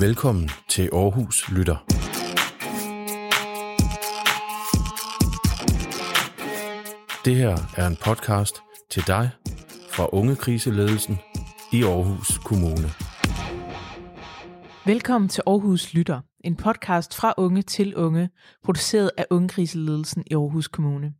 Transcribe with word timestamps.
Velkommen 0.00 0.50
til 0.68 0.90
Aarhus 0.92 1.48
Lytter. 1.48 1.84
Det 7.24 7.36
her 7.36 7.56
er 7.76 7.86
en 7.86 7.96
podcast 7.96 8.56
til 8.90 9.06
dig 9.06 9.30
fra 9.90 10.08
Ungekriseledelsen 10.12 11.18
i 11.72 11.82
Aarhus 11.82 12.38
Kommune. 12.38 12.88
Velkommen 14.86 15.28
til 15.28 15.42
Aarhus 15.46 15.94
Lytter, 15.94 16.20
en 16.44 16.56
podcast 16.56 17.16
fra 17.16 17.34
unge 17.36 17.62
til 17.62 17.96
unge, 17.96 18.30
produceret 18.64 19.10
af 19.16 19.26
Ungekriseledelsen 19.30 20.24
i 20.26 20.34
Aarhus 20.34 20.68
Kommune. 20.68 21.14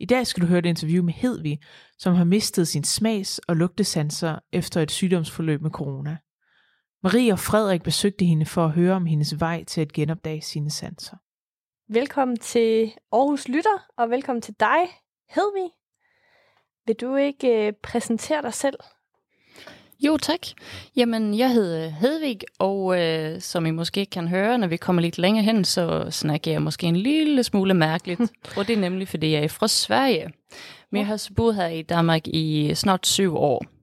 I 0.00 0.06
dag 0.06 0.26
skal 0.26 0.42
du 0.42 0.46
høre 0.46 0.58
et 0.58 0.66
interview 0.66 1.04
med 1.04 1.12
Hedvig, 1.12 1.58
som 1.98 2.14
har 2.14 2.24
mistet 2.24 2.68
sin 2.68 2.84
smags- 2.84 3.38
og 3.48 3.56
lugtesanser 3.56 4.38
efter 4.52 4.80
et 4.80 4.90
sygdomsforløb 4.90 5.62
med 5.62 5.70
corona. 5.70 6.16
Marie 7.02 7.32
og 7.32 7.38
Frederik 7.38 7.82
besøgte 7.82 8.24
hende 8.24 8.46
for 8.46 8.64
at 8.64 8.70
høre 8.70 8.94
om 8.94 9.06
hendes 9.06 9.40
vej 9.40 9.64
til 9.64 9.80
at 9.80 9.92
genopdage 9.92 10.42
sine 10.42 10.70
sanser. 10.70 11.16
Velkommen 11.88 12.36
til 12.36 12.92
Aarhus 13.12 13.48
Lytter, 13.48 13.86
og 13.98 14.10
velkommen 14.10 14.42
til 14.42 14.54
dig, 14.60 14.78
Hedvig. 15.30 15.70
Vil 16.86 16.96
du 16.96 17.16
ikke 17.16 17.66
øh, 17.66 17.72
præsentere 17.82 18.42
dig 18.42 18.54
selv? 18.54 18.74
Jo, 20.00 20.16
tak. 20.16 20.38
Jamen, 20.96 21.38
jeg 21.38 21.52
hedder 21.52 21.88
Hedvig, 21.88 22.40
og 22.58 23.00
øh, 23.00 23.40
som 23.40 23.66
I 23.66 23.70
måske 23.70 24.06
kan 24.06 24.28
høre, 24.28 24.58
når 24.58 24.66
vi 24.66 24.76
kommer 24.76 25.02
lidt 25.02 25.18
længere 25.18 25.44
hen, 25.44 25.64
så 25.64 26.10
snakker 26.10 26.50
jeg 26.50 26.62
måske 26.62 26.86
en 26.86 26.96
lille 26.96 27.42
smule 27.42 27.74
mærkeligt. 27.74 28.20
og 28.56 28.66
det 28.66 28.76
er 28.76 28.80
nemlig, 28.80 29.08
fordi 29.08 29.32
jeg 29.32 29.44
er 29.44 29.48
fra 29.48 29.68
Sverige. 29.68 30.32
Men 30.90 30.98
jeg 30.98 31.06
har 31.06 31.16
så 31.16 31.34
boet 31.34 31.54
her 31.54 31.66
i 31.66 31.82
Danmark 31.82 32.28
i 32.28 32.74
snart 32.74 33.06
syv 33.06 33.36
år. 33.36 33.77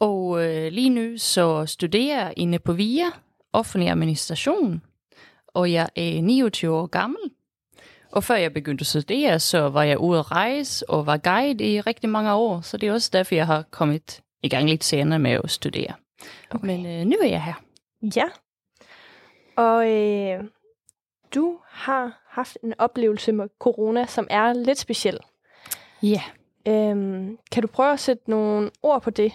Og 0.00 0.44
øh, 0.44 0.72
lige 0.72 0.90
nu 0.90 1.16
så 1.16 1.66
studerer 1.66 2.24
jeg 2.24 2.34
inde 2.36 2.58
på 2.58 2.72
VIA, 2.72 3.06
offentlig 3.52 3.90
administration, 3.90 4.82
og 5.46 5.72
jeg 5.72 5.88
er 5.96 6.22
29 6.22 6.74
år 6.74 6.86
gammel. 6.86 7.20
Og 8.12 8.24
før 8.24 8.34
jeg 8.34 8.54
begyndte 8.54 8.82
at 8.82 8.86
studere, 8.86 9.40
så 9.40 9.68
var 9.68 9.82
jeg 9.82 9.98
ude 9.98 10.18
at 10.18 10.30
rejse 10.30 10.90
og 10.90 11.06
var 11.06 11.16
guide 11.16 11.72
i 11.72 11.80
rigtig 11.80 12.10
mange 12.10 12.32
år, 12.32 12.60
så 12.60 12.76
det 12.76 12.88
er 12.88 12.92
også 12.92 13.10
derfor, 13.12 13.34
jeg 13.34 13.46
har 13.46 13.64
kommet 13.70 14.20
i 14.42 14.48
gang 14.48 14.68
lidt 14.68 14.84
senere 14.84 15.18
med 15.18 15.30
at 15.44 15.50
studere. 15.50 15.94
Okay. 16.50 16.66
Men 16.66 16.86
øh, 16.86 17.04
nu 17.06 17.16
er 17.22 17.26
jeg 17.26 17.44
her. 17.44 17.62
Ja. 18.16 18.24
Og 19.56 19.90
øh, 19.90 20.44
du 21.34 21.58
har 21.68 22.22
haft 22.28 22.58
en 22.62 22.74
oplevelse 22.78 23.32
med 23.32 23.48
corona, 23.58 24.06
som 24.06 24.26
er 24.30 24.52
lidt 24.52 24.78
speciel. 24.78 25.18
Ja. 26.02 26.22
Øhm, 26.68 27.38
kan 27.52 27.62
du 27.62 27.66
prøve 27.66 27.92
at 27.92 28.00
sætte 28.00 28.30
nogle 28.30 28.70
ord 28.82 29.02
på 29.02 29.10
det? 29.10 29.32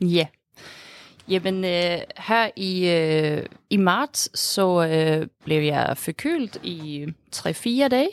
Ja. 0.00 0.26
Jamen, 1.28 1.64
øh, 1.64 1.98
her 2.16 2.50
i, 2.56 2.88
øh, 2.88 3.46
i 3.70 3.76
marts, 3.76 4.38
så 4.40 4.86
øh, 4.86 5.26
blev 5.44 5.62
jeg 5.62 5.96
forkølet 5.96 6.60
i 6.62 7.06
3-4 7.36 7.88
dage 7.88 8.08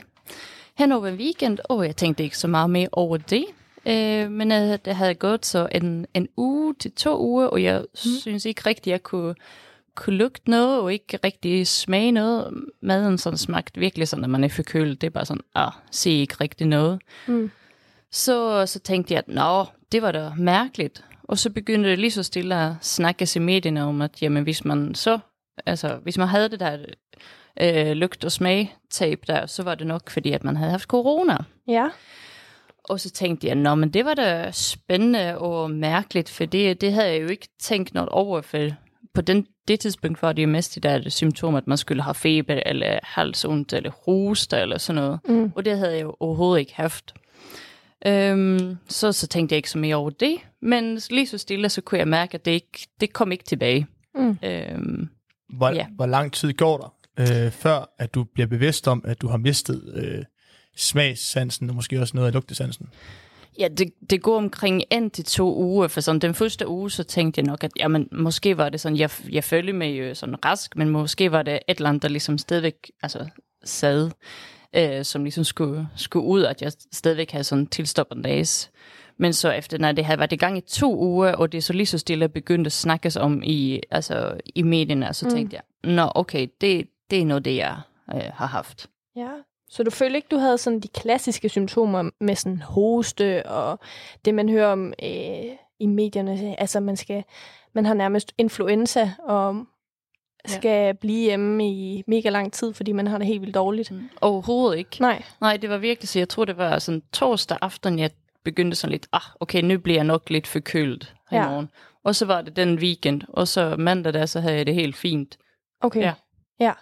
hen 0.78 0.92
over 0.92 1.08
en 1.08 1.16
weekend, 1.16 1.60
og 1.64 1.86
jeg 1.86 1.96
tænkte 1.96 2.24
ikke 2.24 2.38
så 2.38 2.48
meget 2.48 2.70
mere 2.70 2.90
over 2.92 3.18
det. 3.18 3.46
Øh, 3.86 4.32
men 4.32 4.52
øh, 4.52 4.78
det 4.86 4.96
havde 4.96 5.16
gået 5.16 5.46
så 5.46 5.68
en, 5.72 6.06
en 6.14 6.28
uge 6.38 6.76
til 6.80 6.92
to 6.92 7.20
uger, 7.20 7.48
og 7.48 7.64
jeg 7.64 7.80
mm. 7.82 8.10
synes 8.22 8.46
ikke 8.46 8.62
rigtigt, 8.66 8.92
jeg 8.92 9.04
kunne, 9.04 9.36
kunne 9.96 10.16
lugte 10.16 10.50
noget, 10.50 10.80
og 10.82 10.94
ikke 10.94 11.20
rigtig 11.24 11.68
smage 11.68 12.12
noget. 12.12 12.64
Maden 12.82 13.18
sådan 13.18 13.38
smagte 13.38 13.80
virkelig 13.80 14.08
sådan, 14.08 14.22
når 14.22 14.30
man 14.30 14.44
er 14.44 14.50
forkølet. 14.50 15.02
Det 15.02 15.08
er 15.08 15.12
bare 15.12 15.26
sådan, 15.26 15.44
ah, 15.56 15.72
se 15.92 16.12
ikke 16.12 16.36
rigtig 16.42 16.68
noget. 16.68 17.02
Mm. 17.28 17.52
Så, 18.12 18.66
så 18.66 18.80
tænkte 18.80 19.14
jeg, 19.14 19.24
at 19.28 19.34
nå, 19.36 19.66
det 19.92 20.02
var 20.02 20.12
da 20.12 20.32
mærkeligt. 20.38 21.04
Og 21.28 21.38
så 21.38 21.50
begyndte 21.50 21.90
det 21.90 22.00
lige 22.00 22.12
så 22.12 22.24
stille 22.24 22.56
at 22.56 22.74
snakke 22.82 23.28
i 23.36 23.40
medierne 23.40 23.84
om, 23.84 24.02
at 24.02 24.22
jamen, 24.22 24.44
hvis 24.44 24.66
man 24.66 24.96
så, 24.96 25.20
altså, 25.66 26.00
hvis 26.04 26.18
man 26.18 26.28
havde 26.28 26.50
det 26.50 26.60
der 26.60 26.78
øh, 27.62 27.92
lugt- 27.92 28.26
og 28.26 28.32
smagtab 28.32 29.24
der, 29.28 29.46
så 29.46 29.64
var 29.64 29.76
det 29.76 29.88
nok, 29.88 30.10
fordi 30.10 30.32
at 30.32 30.44
man 30.44 30.56
havde 30.56 30.72
haft 30.72 30.90
corona. 30.90 31.38
Ja. 31.68 31.90
Og 32.84 33.00
så 33.00 33.10
tænkte 33.10 33.48
jeg, 33.48 33.56
nå, 33.56 33.76
men 33.76 33.90
det 33.90 34.06
var 34.06 34.14
da 34.14 34.52
spændende 34.52 35.38
og 35.38 35.72
mærkeligt, 35.72 36.30
for 36.30 36.46
det, 36.46 36.82
det 36.82 36.94
havde 36.94 37.12
jeg 37.12 37.22
jo 37.22 37.28
ikke 37.28 37.48
tænkt 37.60 37.94
noget 37.94 38.10
over, 38.10 38.42
for 38.42 38.68
på 39.14 39.22
den, 39.22 39.48
det 39.68 39.80
tidspunkt 39.80 40.22
var 40.22 40.34
det 40.34 40.44
jo 40.44 40.48
mest 40.48 40.76
det 40.76 40.84
der 40.84 41.10
symptom, 41.10 41.56
at 41.56 41.68
man 41.68 41.78
skulle 41.78 42.04
have 42.04 42.16
feber, 42.16 42.60
eller 42.66 43.00
halsondt, 43.04 43.74
eller 43.74 43.92
hoste, 44.06 44.58
eller 44.58 44.78
sådan 44.78 45.02
noget. 45.02 45.20
Mm. 45.26 45.52
Og 45.56 45.66
det 45.66 45.78
havde 45.78 45.94
jeg 45.94 46.02
jo 46.02 46.16
overhovedet 46.20 46.60
ikke 46.60 46.76
haft. 46.76 47.14
Øhm, 48.06 48.78
så, 48.90 49.12
så 49.12 49.28
tænkte 49.28 49.54
jeg 49.54 49.58
ikke 49.58 49.70
så 49.70 49.78
mere 49.78 49.96
over 49.96 50.10
det, 50.10 50.38
men 50.62 51.00
lige 51.10 51.28
så 51.28 51.38
stille, 51.38 51.70
så 51.70 51.82
kunne 51.82 52.00
jeg 52.00 52.08
mærke, 52.08 52.36
at 52.36 52.46
det, 52.46 52.52
ikke, 52.52 52.88
det 53.02 53.14
kom 53.14 53.32
ikke 53.32 53.44
tilbage. 53.44 53.88
Mm. 54.16 54.38
Øhm, 54.44 55.10
Hvor, 55.58 55.70
Ja. 55.70 55.86
hvor 55.96 56.06
lang 56.06 56.34
tid 56.34 56.54
går 56.54 56.78
der, 57.18 57.46
øh, 57.46 57.52
før 57.52 57.94
at 58.00 58.14
du 58.14 58.24
bliver 58.24 58.48
bevidst 58.48 58.88
om, 58.88 59.02
at 59.06 59.22
du 59.22 59.28
har 59.28 59.38
mistet 59.38 59.94
øh, 59.96 60.24
smagssansen, 60.76 61.70
og 61.70 61.76
måske 61.76 62.02
også 62.02 62.12
noget 62.16 62.28
af 62.28 62.34
lugtesansen? 62.34 62.90
Ja, 63.60 63.68
det, 63.68 63.94
det 64.10 64.22
går 64.22 64.38
omkring 64.38 64.84
en 64.92 65.10
til 65.10 65.26
to 65.26 65.56
uger, 65.58 65.88
for 65.88 66.02
sådan 66.02 66.22
den 66.22 66.34
første 66.34 66.68
uge, 66.68 66.92
så 66.92 67.04
tænkte 67.04 67.40
jeg 67.40 67.46
nok, 67.48 67.64
at 67.64 67.72
jamen, 67.80 68.08
måske 68.12 68.58
var 68.58 68.70
det 68.70 68.80
sådan, 68.82 68.98
jeg, 68.98 69.10
jeg 69.30 69.44
følte 69.44 69.74
mig 69.74 70.00
jo 70.00 70.16
sådan 70.16 70.46
rask, 70.46 70.76
men 70.76 70.90
måske 70.90 71.32
var 71.32 71.44
det 71.44 71.54
et 71.54 71.78
eller 71.78 71.90
andet, 71.90 72.02
der 72.04 72.10
ligesom 72.10 72.38
stadigvæk 72.38 72.92
altså, 73.04 73.26
sad, 73.64 74.12
øh, 74.76 75.06
som 75.06 75.24
ligesom 75.24 75.44
skulle, 75.44 75.88
skulle 75.96 76.26
ud, 76.26 76.44
at 76.44 76.62
jeg 76.62 76.72
stadigvæk 76.94 77.32
havde 77.32 77.44
sådan 77.44 77.68
tilstoppet 77.68 78.18
næse. 78.18 78.70
Men 79.20 79.34
så 79.34 79.52
efter, 79.52 79.78
når 79.78 79.92
det 79.92 80.06
havde 80.06 80.20
været 80.20 80.32
i 80.32 80.36
gang 80.36 80.58
i 80.58 80.62
to 80.62 80.98
uger, 80.98 81.32
og 81.34 81.52
det 81.52 81.64
så 81.64 81.74
lige 81.74 81.86
så 81.86 81.98
stille 81.98 82.30
begyndte 82.30 82.68
at 82.68 82.72
snakkes 82.72 83.16
om 83.16 83.42
i, 83.46 83.82
altså, 83.92 84.38
i 84.56 84.62
medierne, 84.62 85.14
så 85.14 85.26
Mm. 85.26 85.32
tænkte 85.32 85.56
jeg, 85.56 85.92
nå 85.92 86.12
okay, 86.16 86.48
det, 86.62 86.88
det 87.12 87.22
er 87.22 87.26
noget, 87.26 87.46
det 87.46 87.56
jeg 87.56 87.78
øh, 88.16 88.22
har 88.34 88.46
haft. 88.46 88.88
Ja. 89.16 89.30
Så 89.70 89.84
du 89.84 89.92
følte 89.92 90.16
ikke, 90.16 90.28
du 90.32 90.38
havde 90.38 90.58
sådan 90.58 90.80
de 90.80 90.88
klassiske 90.88 91.50
symptomer 91.50 92.10
med 92.22 92.36
sådan 92.36 92.62
hoste 92.62 93.46
og 93.46 93.80
det, 94.26 94.34
man 94.34 94.50
hører 94.50 94.68
om 94.68 94.94
øh, 95.04 95.46
i 95.80 95.86
medierne. 95.86 96.60
Altså, 96.60 96.80
man 96.80 96.98
skal, 96.98 97.24
man 97.76 97.86
har 97.86 97.94
nærmest 97.94 98.34
influenza 98.38 99.12
og 99.28 99.66
skal 100.48 100.86
ja. 100.86 100.92
blive 100.92 101.20
hjemme 101.24 101.68
i 101.70 102.04
mega 102.08 102.30
lang 102.30 102.54
tid, 102.54 102.74
fordi 102.74 102.92
man 102.92 103.08
har 103.08 103.18
det 103.18 103.28
helt 103.28 103.42
vildt 103.42 103.56
dårligt. 103.56 103.92
Mm. 103.92 104.10
Overhovedet 104.22 104.78
ikke. 104.78 104.98
Nej. 105.00 105.24
Nej, 105.42 105.58
det 105.58 105.70
var 105.70 105.78
virkelig 105.78 106.10
så. 106.10 106.20
Jeg 106.20 106.30
tror, 106.30 106.46
det 106.46 106.58
var 106.58 106.80
sådan 106.80 107.02
torsdag 107.14 107.58
aften, 107.62 108.00
jeg 108.00 108.10
begyndte 108.44 108.76
sådan 108.76 108.92
lidt, 108.92 109.08
ah, 109.14 109.22
okay, 109.40 109.62
nu 109.62 109.78
bliver 109.80 109.98
jeg 109.98 110.04
nok 110.04 110.30
lidt 110.30 110.48
forkølet 110.48 111.14
her 111.32 111.38
Ja. 111.40 111.48
i 111.48 111.50
morgen. 111.50 111.70
Og 112.04 112.16
så 112.16 112.26
var 112.26 112.42
det 112.42 112.56
den 112.56 112.80
weekend, 112.80 113.22
og 113.30 113.48
så 113.48 113.76
mandag 113.80 114.14
der, 114.14 114.26
så 114.26 114.40
havde 114.40 114.56
jeg 114.56 114.66
det 114.66 114.74
helt 114.76 114.96
fint. 114.96 115.38
Okay. 115.82 116.02
Ja. 116.02 116.14
ja. 116.60 116.74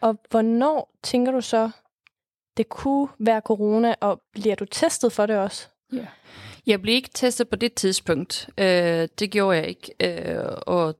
Og 0.00 0.18
hvornår 0.30 0.94
tænker 1.02 1.32
du 1.32 1.40
så, 1.40 1.70
det 2.56 2.68
kunne 2.68 3.08
være 3.18 3.40
corona, 3.40 3.94
og 4.00 4.20
bliver 4.32 4.54
du 4.54 4.64
testet 4.64 5.12
for 5.12 5.26
det 5.26 5.36
også? 5.38 5.68
Ja. 5.92 6.06
Jeg 6.66 6.82
blev 6.82 6.94
ikke 6.94 7.10
testet 7.14 7.48
på 7.48 7.56
det 7.56 7.74
tidspunkt. 7.74 8.48
Øh, 8.58 9.08
det 9.18 9.30
gjorde 9.30 9.58
jeg 9.58 9.66
ikke. 9.68 9.94
Øh, 10.00 10.44
og 10.66 10.94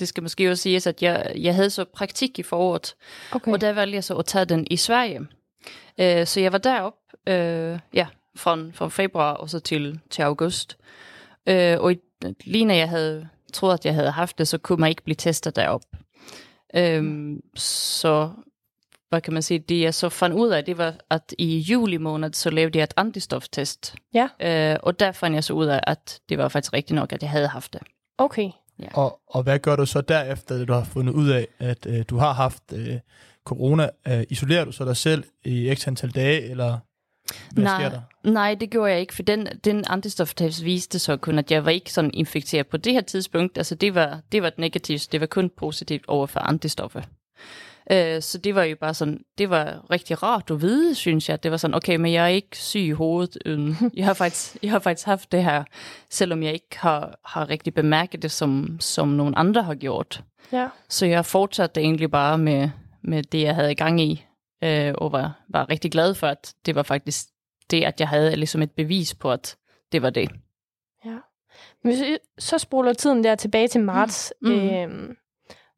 det 0.00 0.08
skal 0.08 0.22
måske 0.22 0.50
også 0.50 0.62
siges, 0.62 0.86
at 0.86 1.02
jeg, 1.02 1.32
jeg 1.36 1.54
havde 1.54 1.70
så 1.70 1.84
praktik 1.94 2.38
i 2.38 2.42
foråret, 2.42 2.94
Okay. 3.32 3.52
og 3.52 3.60
der 3.60 3.72
valgte 3.72 3.94
jeg 3.94 4.04
så 4.04 4.14
at 4.14 4.26
tage 4.26 4.44
den 4.44 4.66
i 4.70 4.76
Sverige. 4.76 5.20
Øh, 6.00 6.26
så 6.26 6.40
jeg 6.40 6.52
var 6.52 6.58
derop, 6.58 6.94
øh, 7.26 7.78
ja, 7.94 8.06
fra, 8.36 8.58
fra 8.72 8.88
februar 8.88 9.32
og 9.32 9.50
så 9.50 9.58
til, 9.60 10.00
til 10.10 10.22
august. 10.22 10.78
Øh, 11.46 11.80
og 11.80 11.92
i, 11.92 11.96
lige 12.44 12.64
når 12.64 12.74
jeg 12.74 12.88
havde 12.88 13.28
troet, 13.52 13.74
at 13.74 13.86
jeg 13.86 13.94
havde 13.94 14.10
haft 14.10 14.38
det, 14.38 14.48
så 14.48 14.58
kunne 14.58 14.80
man 14.80 14.88
ikke 14.88 15.02
blive 15.04 15.16
testet 15.16 15.56
derop. 15.56 15.82
Øh, 16.74 17.36
så 17.56 18.30
hvad 19.08 19.20
kan 19.20 19.32
man 19.32 19.42
sige, 19.42 19.58
det 19.58 19.80
jeg 19.80 19.94
så 19.94 20.08
fandt 20.08 20.36
ud 20.36 20.48
af, 20.48 20.64
det 20.64 20.78
var, 20.78 20.94
at 21.10 21.34
i 21.38 21.58
juli 21.58 21.96
måned, 21.96 22.32
så 22.32 22.50
lavede 22.50 22.78
jeg 22.78 22.84
et 22.84 22.94
antistoftest. 22.96 23.94
Ja. 24.14 24.28
Øh, 24.40 24.78
og 24.82 25.00
der 25.00 25.12
fandt 25.12 25.34
jeg 25.34 25.44
så 25.44 25.52
ud 25.52 25.66
af, 25.66 25.80
at 25.86 26.20
det 26.28 26.38
var 26.38 26.48
faktisk 26.48 26.72
rigtigt 26.72 26.94
nok, 26.94 27.12
at 27.12 27.22
jeg 27.22 27.30
havde 27.30 27.46
haft 27.48 27.72
det. 27.72 27.80
Okay. 28.18 28.50
Og, 28.94 29.20
og 29.26 29.42
hvad 29.42 29.58
gør 29.58 29.76
du 29.76 29.86
så 29.86 30.00
derefter, 30.00 30.62
at 30.62 30.68
du 30.68 30.72
har 30.72 30.84
fundet 30.84 31.12
ud 31.12 31.28
af, 31.28 31.46
at 31.58 31.86
øh, 31.86 32.04
du 32.08 32.16
har 32.16 32.32
haft 32.32 32.62
øh, 32.72 32.98
corona? 33.44 33.88
Øh, 34.08 34.24
isolerer 34.30 34.64
du 34.64 34.72
så 34.72 34.84
dig 34.84 34.96
selv 34.96 35.24
i 35.44 35.74
x 35.74 35.88
antal 35.88 36.10
dage, 36.10 36.50
eller 36.50 36.78
hvad 37.52 37.64
Nej. 37.64 37.80
sker 37.80 37.88
der? 37.88 38.30
Nej, 38.30 38.54
det 38.54 38.70
gjorde 38.70 38.92
jeg 38.92 39.00
ikke, 39.00 39.14
for 39.14 39.22
den, 39.22 39.48
den 39.64 39.84
antistoftest 39.88 40.64
viste 40.64 40.98
så 40.98 41.16
kun, 41.16 41.38
at 41.38 41.50
jeg 41.50 41.64
var 41.64 41.70
ikke 41.70 41.92
sådan 41.92 42.10
infekteret 42.14 42.66
på 42.66 42.76
det 42.76 42.92
her 42.92 43.00
tidspunkt. 43.00 43.58
Altså 43.58 43.74
det 43.74 43.94
var, 43.94 44.20
det 44.32 44.42
var 44.42 44.52
negativt, 44.58 45.08
det 45.12 45.20
var 45.20 45.26
kun 45.26 45.50
positivt 45.56 46.04
over 46.08 46.26
for 46.26 46.40
antistoffer. 46.40 47.02
Øh, 47.90 48.22
så 48.22 48.38
det 48.38 48.54
var 48.54 48.62
jo 48.62 48.76
bare 48.80 48.94
sådan, 48.94 49.24
det 49.38 49.50
var 49.50 49.90
rigtig 49.90 50.22
rart 50.22 50.50
at 50.50 50.60
vide, 50.60 50.94
synes 50.94 51.28
jeg. 51.28 51.42
Det 51.42 51.50
var 51.50 51.56
sådan, 51.56 51.74
okay, 51.74 51.96
men 51.96 52.12
jeg 52.12 52.24
er 52.24 52.28
ikke 52.28 52.56
syg 52.58 52.80
i 52.80 52.90
hovedet. 52.90 53.38
Øhm, 53.46 53.74
jeg, 53.96 54.06
har 54.06 54.14
faktisk, 54.14 54.56
jeg 54.62 54.70
har 54.70 54.78
faktisk 54.78 55.06
haft 55.06 55.32
det 55.32 55.44
her, 55.44 55.64
selvom 56.10 56.42
jeg 56.42 56.52
ikke 56.52 56.78
har, 56.78 57.18
har 57.24 57.48
rigtig 57.50 57.74
bemærket 57.74 58.22
det, 58.22 58.30
som, 58.30 58.76
som 58.80 59.08
nogle 59.08 59.38
andre 59.38 59.62
har 59.62 59.74
gjort. 59.74 60.24
Ja. 60.52 60.68
Så 60.88 61.06
jeg 61.06 61.26
fortsatte 61.26 61.80
egentlig 61.80 62.10
bare 62.10 62.38
med, 62.38 62.70
med 63.02 63.22
det, 63.22 63.42
jeg 63.42 63.54
havde 63.54 63.72
i 63.72 63.74
gang 63.74 64.00
i, 64.00 64.24
øh, 64.64 64.94
og 64.98 65.12
var, 65.12 65.40
var 65.48 65.70
rigtig 65.70 65.92
glad 65.92 66.14
for, 66.14 66.26
at 66.26 66.54
det 66.66 66.74
var 66.74 66.82
faktisk 66.82 67.26
det, 67.70 67.84
at 67.84 68.00
jeg 68.00 68.08
havde 68.08 68.36
ligesom 68.36 68.62
et 68.62 68.70
bevis 68.70 69.14
på, 69.14 69.32
at 69.32 69.56
det 69.92 70.02
var 70.02 70.10
det. 70.10 70.30
Ja. 71.04 71.16
Hvis 71.82 72.00
vi 72.00 72.18
så 72.38 72.58
spoler 72.58 72.92
tiden 72.92 73.24
der 73.24 73.34
tilbage 73.34 73.68
til 73.68 73.80
marts, 73.80 74.32
Mm. 74.42 74.50
øhm, 74.52 75.16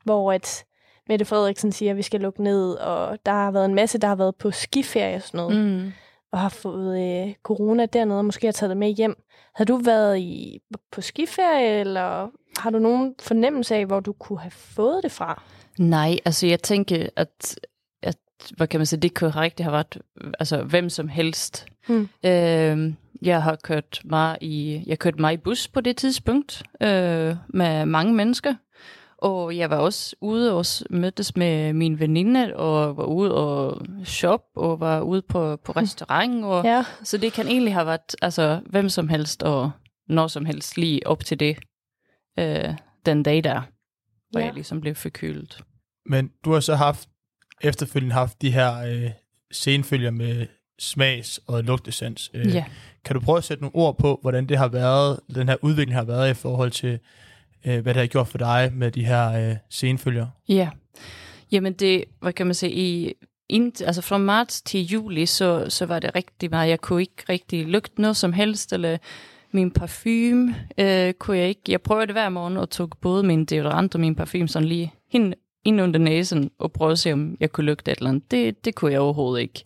hvor 0.05 0.33
at 0.33 0.65
Mette 1.11 1.25
Frederiksen 1.25 1.73
siger, 1.73 1.91
at 1.91 1.97
vi 1.97 2.03
skal 2.03 2.21
lukke 2.21 2.43
ned, 2.43 2.73
og 2.73 3.19
der 3.27 3.33
har 3.33 3.51
været 3.51 3.65
en 3.65 3.75
masse, 3.75 3.99
der 3.99 4.09
har 4.09 4.15
været 4.15 4.37
på 4.37 4.51
skiferie 4.51 5.17
og 5.17 5.23
sådan 5.23 5.39
noget, 5.39 5.67
mm. 5.67 5.93
Og 6.33 6.39
har 6.39 6.49
fået 6.49 7.01
øh, 7.01 7.35
corona 7.43 7.87
dernede, 7.87 8.19
og 8.19 8.25
måske 8.25 8.47
har 8.47 8.53
taget 8.53 8.71
det 8.71 8.77
med 8.77 8.91
hjem. 8.91 9.23
Har 9.55 9.65
du 9.65 9.77
været 9.77 10.19
i, 10.19 10.61
på 10.93 11.01
skiferie, 11.01 11.81
eller 11.81 12.29
har 12.59 12.71
du 12.71 12.79
nogen 12.79 13.15
fornemmelse 13.21 13.75
af, 13.75 13.87
hvor 13.87 14.01
du 14.01 14.13
kunne 14.13 14.39
have 14.39 14.51
fået 14.51 15.03
det 15.03 15.13
fra? 15.13 15.43
Nej, 15.79 16.19
altså 16.25 16.47
jeg 16.47 16.63
tænker, 16.63 17.07
at, 17.17 17.59
at 18.03 18.17
hvad 18.57 18.67
kan 18.67 18.81
man 18.81 18.87
sige, 18.87 19.01
det 19.01 19.15
kunne 19.15 19.31
rigtig 19.31 19.67
have 19.67 19.73
været 19.73 19.99
altså, 20.39 20.63
hvem 20.63 20.89
som 20.89 21.09
helst. 21.09 21.67
Mm. 21.89 22.09
Øh, 22.25 22.93
jeg 23.23 23.43
har 23.43 23.57
kørt 23.63 24.01
meget 24.05 24.39
i, 24.41 24.83
jeg 24.87 24.99
kørte 24.99 25.21
meget 25.21 25.35
i 25.35 25.41
bus 25.41 25.69
på 25.69 25.81
det 25.81 25.97
tidspunkt 25.97 26.63
øh, 26.83 27.37
med 27.49 27.85
mange 27.87 28.15
mennesker. 28.15 28.55
Og 29.23 29.57
jeg 29.57 29.71
var 29.71 29.77
også 29.77 30.17
ude 30.21 30.53
og 30.55 30.65
mødtes 30.91 31.37
med 31.37 31.73
min 31.73 32.01
veninde, 32.01 32.57
og 32.57 32.97
var 32.97 33.05
ude 33.05 33.35
og 33.35 33.83
shop, 34.05 34.41
og 34.57 34.81
var 34.81 35.01
ude 35.01 35.23
på, 35.23 35.57
på 35.57 35.73
restaurant. 35.73 36.45
Og, 36.45 36.65
Ja. 36.65 36.85
Så 37.05 37.19
det 37.19 37.33
kan 37.33 37.47
egentlig 37.49 37.75
have 37.75 37.87
været 37.87 38.17
altså, 38.23 38.61
hvem 38.67 38.89
som 38.89 39.09
helst, 39.09 39.43
og 39.43 39.71
når 40.09 40.27
som 40.27 40.45
helst 40.45 40.77
lige 40.77 41.07
op 41.07 41.25
til 41.25 41.41
det, 41.41 41.59
øh, 42.39 42.75
den 43.07 43.23
dag 43.23 43.45
der, 43.45 43.61
hvor 44.31 44.41
Ja. 44.41 44.47
jeg 44.47 44.55
ligesom 44.55 44.81
blev 44.81 44.95
forkølet. 44.95 45.61
Men 46.07 46.31
du 46.45 46.53
har 46.53 46.61
så 46.61 46.75
haft, 46.75 47.09
efterfølgende 47.63 48.15
haft 48.15 48.43
de 48.43 48.51
her 48.51 48.79
øh, 48.87 49.11
senfølger 49.53 50.11
med 50.11 50.47
smags- 50.83 51.41
og 51.47 51.65
lugtesans. 51.65 52.31
Øh, 52.35 52.55
Ja. 52.55 52.65
Kan 53.05 53.15
du 53.15 53.21
prøve 53.21 53.39
at 53.39 53.45
sætte 53.45 53.63
nogle 53.63 53.77
ord 53.77 53.99
på, 53.99 54.19
hvordan 54.23 54.47
det 54.47 54.59
har 54.59 54.69
været, 54.69 55.21
den 55.35 55.49
her 55.49 55.57
udvikling 55.63 55.95
har 55.97 56.05
været 56.05 56.31
i 56.31 56.35
forhold 56.35 56.71
til, 56.71 56.99
øh, 57.67 57.81
hvad 57.81 57.95
det 57.95 58.01
har 58.01 58.07
gjort 58.07 58.29
for 58.29 58.39
dig 58.39 58.73
med 58.75 58.91
de 58.91 59.05
her 59.05 59.51
øh, 59.51 59.57
senfølger? 59.69 60.27
Ja, 60.49 60.69
jamen 61.53 61.73
det, 61.73 62.05
hvad 62.21 62.33
kan 62.33 62.47
man 62.47 62.55
sige, 62.55 62.73
i, 62.73 63.13
ind, 63.49 63.83
altså 63.83 64.03
fra 64.03 64.19
marts 64.19 64.63
til 64.63 64.87
juli, 64.87 65.27
så, 65.27 65.67
så 65.69 65.87
var 65.87 65.99
det 65.99 66.15
rigtig 66.15 66.51
meget, 66.51 66.69
jeg 66.69 66.81
kunne 66.81 67.01
ikke 67.01 67.25
rigtig 67.29 67.67
lugte 67.67 68.01
noget 68.01 68.17
som 68.17 68.33
helst, 68.33 68.73
eller 68.73 68.99
min 69.53 69.71
parfume 69.71 70.55
øh, 70.79 71.13
kunne 71.13 71.39
jeg 71.39 71.49
ikke, 71.49 71.61
jeg 71.69 71.81
prøvede 71.81 72.07
det 72.07 72.15
hver 72.15 72.29
morgen 72.29 72.57
og 72.57 72.71
tog 72.71 72.91
både 73.01 73.23
min 73.23 73.45
deodorant 73.45 73.95
og 73.95 74.01
min 74.01 74.15
parfume 74.15 74.49
sådan 74.49 74.69
lige 74.69 74.93
ind, 75.11 75.35
ind 75.65 75.81
under 75.81 76.01
næsen 76.01 76.51
og 76.59 76.73
prøvede 76.73 76.93
at 76.93 76.99
se, 76.99 77.13
om 77.13 77.37
jeg 77.41 77.53
kunne 77.53 77.67
lugte 77.67 77.93
et 77.93 77.99
eller 77.99 78.11
andet. 78.11 78.31
Det, 78.31 78.65
det 78.65 78.75
kunne 78.75 78.93
jeg 78.93 79.01
overhovedet 79.01 79.43
ikke. 79.43 79.65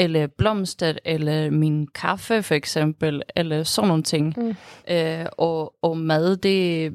Eller 0.00 0.26
blomster, 0.26 0.98
eller 1.04 1.50
min 1.50 1.86
kaffe 1.86 2.42
for 2.42 2.54
eksempel, 2.54 3.22
eller 3.36 3.62
sådan 3.62 3.88
nogle 3.88 4.02
ting. 4.02 4.34
Mm. 4.36 4.56
Øh, 4.94 5.26
og, 5.38 5.74
og 5.82 5.98
mad, 5.98 6.36
det, 6.36 6.92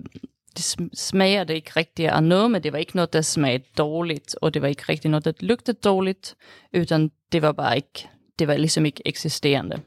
det 0.58 0.62
sm- 0.62 0.90
smager 0.96 1.44
det 1.44 1.54
ikke 1.54 1.72
rigtigt 1.76 2.10
af 2.10 2.24
noget, 2.24 2.52
men 2.52 2.64
det 2.64 2.72
var 2.74 2.80
ikke 2.80 2.96
noget, 2.96 3.14
der 3.14 3.22
smagte 3.22 3.70
dårligt, 3.78 4.36
og 4.42 4.54
det 4.54 4.62
var 4.62 4.68
ikke 4.68 4.84
rigtig 4.90 5.12
noget, 5.12 5.26
der 5.26 5.32
lugtede 5.40 5.78
dårligt, 5.84 6.36
utan 6.78 7.12
det 7.32 7.42
var 7.42 7.52
bare 7.52 7.76
ikke, 7.76 8.10
det 8.40 8.48
var 8.48 8.58
ligesom 8.58 8.86
ikke 8.86 9.02
eksisterende. 9.06 9.82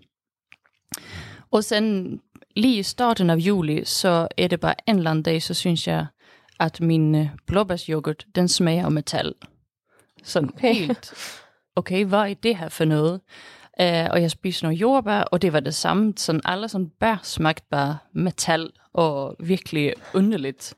Og 1.51 1.65
sen 1.65 2.21
lige 2.57 2.79
i 2.79 2.83
starten 2.83 3.31
af 3.31 3.37
juli, 3.37 3.85
så 3.85 4.29
er 4.37 4.49
det 4.49 4.61
bare 4.61 4.75
en 4.87 4.97
eller 4.97 5.11
anden 5.11 5.23
dag, 5.23 5.43
så 5.43 5.55
synes 5.55 5.89
jeg, 5.89 6.07
at 6.61 6.81
min 6.81 7.15
øh, 7.15 7.29
blåbærsyoghurt, 7.47 8.27
den 8.35 8.49
smager 8.49 8.85
af 8.85 8.93
metal. 8.93 9.35
Sådan 10.23 10.49
okay. 10.49 10.75
helt, 10.75 11.15
okay, 11.79 12.05
hvad 12.05 12.19
er 12.19 12.35
det 12.35 12.57
her 12.57 12.69
for 12.69 12.85
noget? 12.85 13.21
Uh, 13.81 14.11
og 14.11 14.23
jeg 14.23 14.31
spiste 14.31 14.65
noget 14.65 14.81
jordbær, 14.81 15.21
og 15.21 15.43
det 15.43 15.53
var 15.53 15.61
det 15.61 15.75
samme. 15.75 16.13
Sådan, 16.17 16.41
alle 16.45 16.69
sådan 16.69 16.91
bær 17.01 17.21
smagte 17.23 17.67
bare 17.71 17.99
metal, 18.13 18.71
og 18.93 19.37
virkelig 19.41 19.93
underligt. 20.15 20.75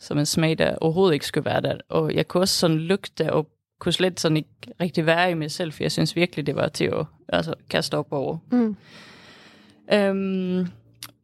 Som 0.00 0.18
en 0.18 0.26
smag, 0.26 0.58
der 0.58 0.76
overhovedet 0.80 1.14
ikke 1.14 1.26
skulle 1.26 1.44
være 1.44 1.60
der. 1.60 1.76
Og 1.88 2.14
jeg 2.14 2.28
kunne 2.28 2.42
også 2.42 2.58
sådan 2.58 2.78
lugte, 2.78 3.32
og 3.32 3.48
kunne 3.78 3.92
slet 3.92 4.20
sådan 4.20 4.36
ikke 4.36 4.48
rigtig 4.80 5.06
være 5.06 5.30
i 5.30 5.34
mig 5.34 5.50
selv, 5.50 5.72
for 5.72 5.84
jeg 5.84 5.92
synes 5.92 6.16
virkelig, 6.16 6.46
det 6.46 6.56
var 6.56 6.68
til 6.68 6.84
at 6.84 7.06
altså, 7.28 7.54
kaste 7.70 7.98
op 7.98 8.12
over. 8.12 8.38
Mm. 8.50 8.76
Øhm, 9.92 10.66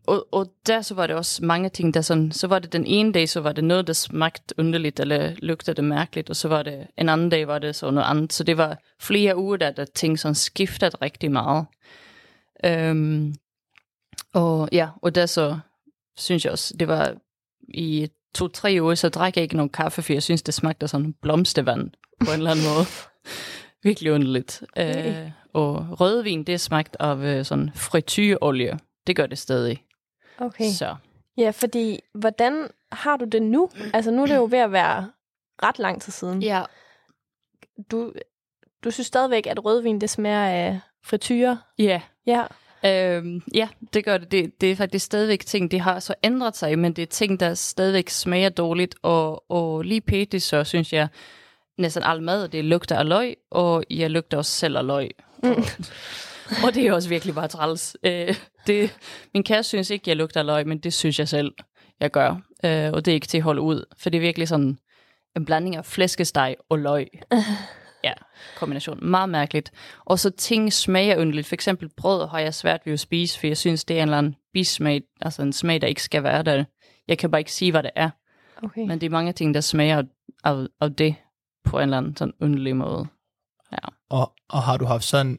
og, 0.08 0.26
og 0.32 0.52
der 0.66 0.82
så 0.82 0.94
var 0.94 1.06
det 1.06 1.16
også 1.16 1.44
mange 1.44 1.68
ting, 1.68 1.94
der 1.94 2.00
sådan, 2.00 2.32
så 2.32 2.46
var 2.46 2.58
det 2.58 2.72
den 2.72 2.86
ene 2.86 3.12
dag, 3.12 3.28
så 3.28 3.40
var 3.40 3.52
det 3.52 3.64
noget, 3.64 3.86
der 3.86 3.92
smagte 3.92 4.54
underligt, 4.58 5.00
eller 5.00 5.34
lugtede 5.42 5.82
mærkeligt, 5.82 6.30
og 6.30 6.36
så 6.36 6.48
var 6.48 6.62
det 6.62 6.86
en 6.96 7.08
anden 7.08 7.30
dag, 7.30 7.48
var 7.48 7.58
det 7.58 7.76
så 7.76 7.90
noget 7.90 8.08
andet. 8.08 8.32
Så 8.32 8.44
det 8.44 8.56
var 8.56 8.78
flere 9.00 9.36
uger, 9.36 9.56
der, 9.56 9.70
der 9.70 9.84
ting 9.84 10.18
sådan 10.18 10.34
skiftede 10.34 10.96
rigtig 11.02 11.32
meget. 11.32 11.66
Øhm, 12.64 13.34
og 14.34 14.68
ja, 14.72 14.88
og 15.02 15.14
der 15.14 15.26
så, 15.26 15.58
synes 16.16 16.44
jeg 16.44 16.52
også, 16.52 16.74
det 16.80 16.88
var 16.88 17.14
i 17.68 18.08
to-tre 18.34 18.78
uger, 18.80 18.94
så 18.94 19.08
drak 19.08 19.36
jeg 19.36 19.42
ikke 19.42 19.56
nogen 19.56 19.70
kaffe, 19.70 20.02
for 20.02 20.12
jeg 20.12 20.22
synes, 20.22 20.42
det 20.42 20.54
smagte 20.54 20.84
af 20.84 20.90
sådan 20.90 21.14
blomstervand 21.22 21.90
på 22.20 22.30
en 22.30 22.38
eller 22.38 22.50
anden 22.50 22.64
måde. 22.64 22.86
Virkelig 23.88 24.12
underligt. 24.12 24.62
Okay. 24.72 25.24
Øh, 25.24 25.30
og 25.52 26.00
rødvin, 26.00 26.44
det 26.44 26.54
er 26.54 26.58
smagt 26.58 26.96
af 27.00 27.16
øh, 27.16 27.44
sådan 27.44 27.70
frityreolie. 27.74 28.78
Det 29.06 29.16
gør 29.16 29.26
det 29.26 29.38
stadig. 29.38 29.84
Okay. 30.40 30.70
Så. 30.70 30.96
Ja, 31.36 31.50
fordi 31.50 32.00
hvordan 32.14 32.68
har 32.92 33.16
du 33.16 33.24
det 33.24 33.42
nu? 33.42 33.70
Altså 33.94 34.10
nu 34.10 34.22
er 34.22 34.26
det 34.26 34.36
jo 34.36 34.48
ved 34.50 34.58
at 34.58 34.72
være 34.72 35.10
ret 35.62 35.78
lang 35.78 36.02
tid 36.02 36.12
siden. 36.12 36.42
Ja. 36.42 36.62
Du, 37.90 38.12
du 38.84 38.90
synes 38.90 39.06
stadigvæk, 39.06 39.46
at 39.46 39.64
rødvin 39.64 40.00
det 40.00 40.10
smager 40.10 40.44
af 40.44 40.80
frityre? 41.04 41.58
Ja. 41.78 42.00
Ja. 42.26 42.44
Øhm, 42.84 43.42
ja, 43.54 43.68
det 43.92 44.04
gør 44.04 44.18
det. 44.18 44.32
det. 44.32 44.60
Det 44.60 44.72
er 44.72 44.76
faktisk 44.76 45.04
stadigvæk 45.04 45.46
ting, 45.46 45.70
det 45.70 45.80
har 45.80 46.00
så 46.00 46.14
ændret 46.22 46.56
sig, 46.56 46.78
men 46.78 46.92
det 46.92 47.02
er 47.02 47.06
ting, 47.06 47.40
der 47.40 47.54
stadigvæk 47.54 48.08
smager 48.08 48.48
dårligt, 48.48 48.94
og, 49.02 49.50
og 49.50 49.82
lige 49.82 50.00
pt. 50.00 50.42
så 50.42 50.64
synes 50.64 50.92
jeg, 50.92 51.08
næsten 51.78 52.02
al 52.02 52.22
mad, 52.22 52.48
det 52.48 52.64
lugter 52.64 52.96
af 52.96 53.08
løg, 53.08 53.36
og 53.50 53.84
jeg 53.90 54.10
lugter 54.10 54.38
også 54.38 54.52
selv 54.52 54.76
af 54.76 54.86
løg. 54.86 55.10
Mm. 55.42 55.54
Og 56.64 56.74
det 56.74 56.86
er 56.86 56.92
også 56.92 57.08
virkelig 57.08 57.34
bare 57.34 57.48
træls. 57.48 57.96
Øh, 58.02 58.34
det, 58.66 58.98
min 59.34 59.42
kæreste 59.42 59.68
synes 59.68 59.90
ikke, 59.90 60.04
jeg 60.06 60.16
lugter 60.16 60.40
af 60.40 60.46
løg, 60.46 60.66
men 60.66 60.78
det 60.78 60.92
synes 60.92 61.18
jeg 61.18 61.28
selv, 61.28 61.52
jeg 62.00 62.10
gør. 62.10 62.30
Øh, 62.64 62.90
og 62.92 63.04
det 63.04 63.08
er 63.08 63.14
ikke 63.14 63.26
til 63.26 63.38
at 63.38 63.44
holde 63.44 63.60
ud, 63.60 63.84
for 63.98 64.10
det 64.10 64.18
er 64.18 64.22
virkelig 64.22 64.48
sådan 64.48 64.78
en 65.36 65.44
blanding 65.44 65.76
af 65.76 65.84
flæskesteg 65.84 66.56
og 66.70 66.78
løg. 66.78 67.06
Ja, 68.04 68.12
kombination. 68.56 68.98
Meget 69.02 69.28
mærkeligt. 69.28 69.72
Og 70.04 70.18
så 70.18 70.30
ting 70.30 70.72
smager 70.72 71.16
underligt. 71.16 71.46
For 71.46 71.54
eksempel 71.54 71.88
brød 71.96 72.28
har 72.28 72.38
jeg 72.38 72.54
svært 72.54 72.80
ved 72.84 72.92
at 72.92 73.00
spise, 73.00 73.38
for 73.40 73.46
jeg 73.46 73.56
synes, 73.56 73.84
det 73.84 73.98
er 73.98 74.02
en 74.02 74.08
eller 74.08 74.18
anden 74.18 74.34
bismag, 74.52 75.02
altså 75.20 75.42
en 75.42 75.52
smag, 75.52 75.80
der 75.80 75.86
ikke 75.86 76.02
skal 76.02 76.22
være 76.22 76.42
der. 76.42 76.64
Jeg 77.08 77.18
kan 77.18 77.30
bare 77.30 77.40
ikke 77.40 77.52
sige, 77.52 77.70
hvad 77.70 77.82
det 77.82 77.90
er. 77.96 78.10
Okay. 78.62 78.80
Men 78.80 79.00
det 79.00 79.06
er 79.06 79.10
mange 79.10 79.32
ting, 79.32 79.54
der 79.54 79.60
smager 79.60 80.02
af, 80.44 80.66
af 80.80 80.94
det 80.94 81.14
på 81.64 81.78
en 81.78 81.82
eller 81.82 81.98
anden 81.98 82.16
sådan 82.16 82.34
underlig 82.40 82.76
måde. 82.76 83.06
Og, 84.10 84.32
og 84.48 84.62
har 84.62 84.76
du 84.76 84.84
haft 84.84 85.04
sådan, 85.04 85.38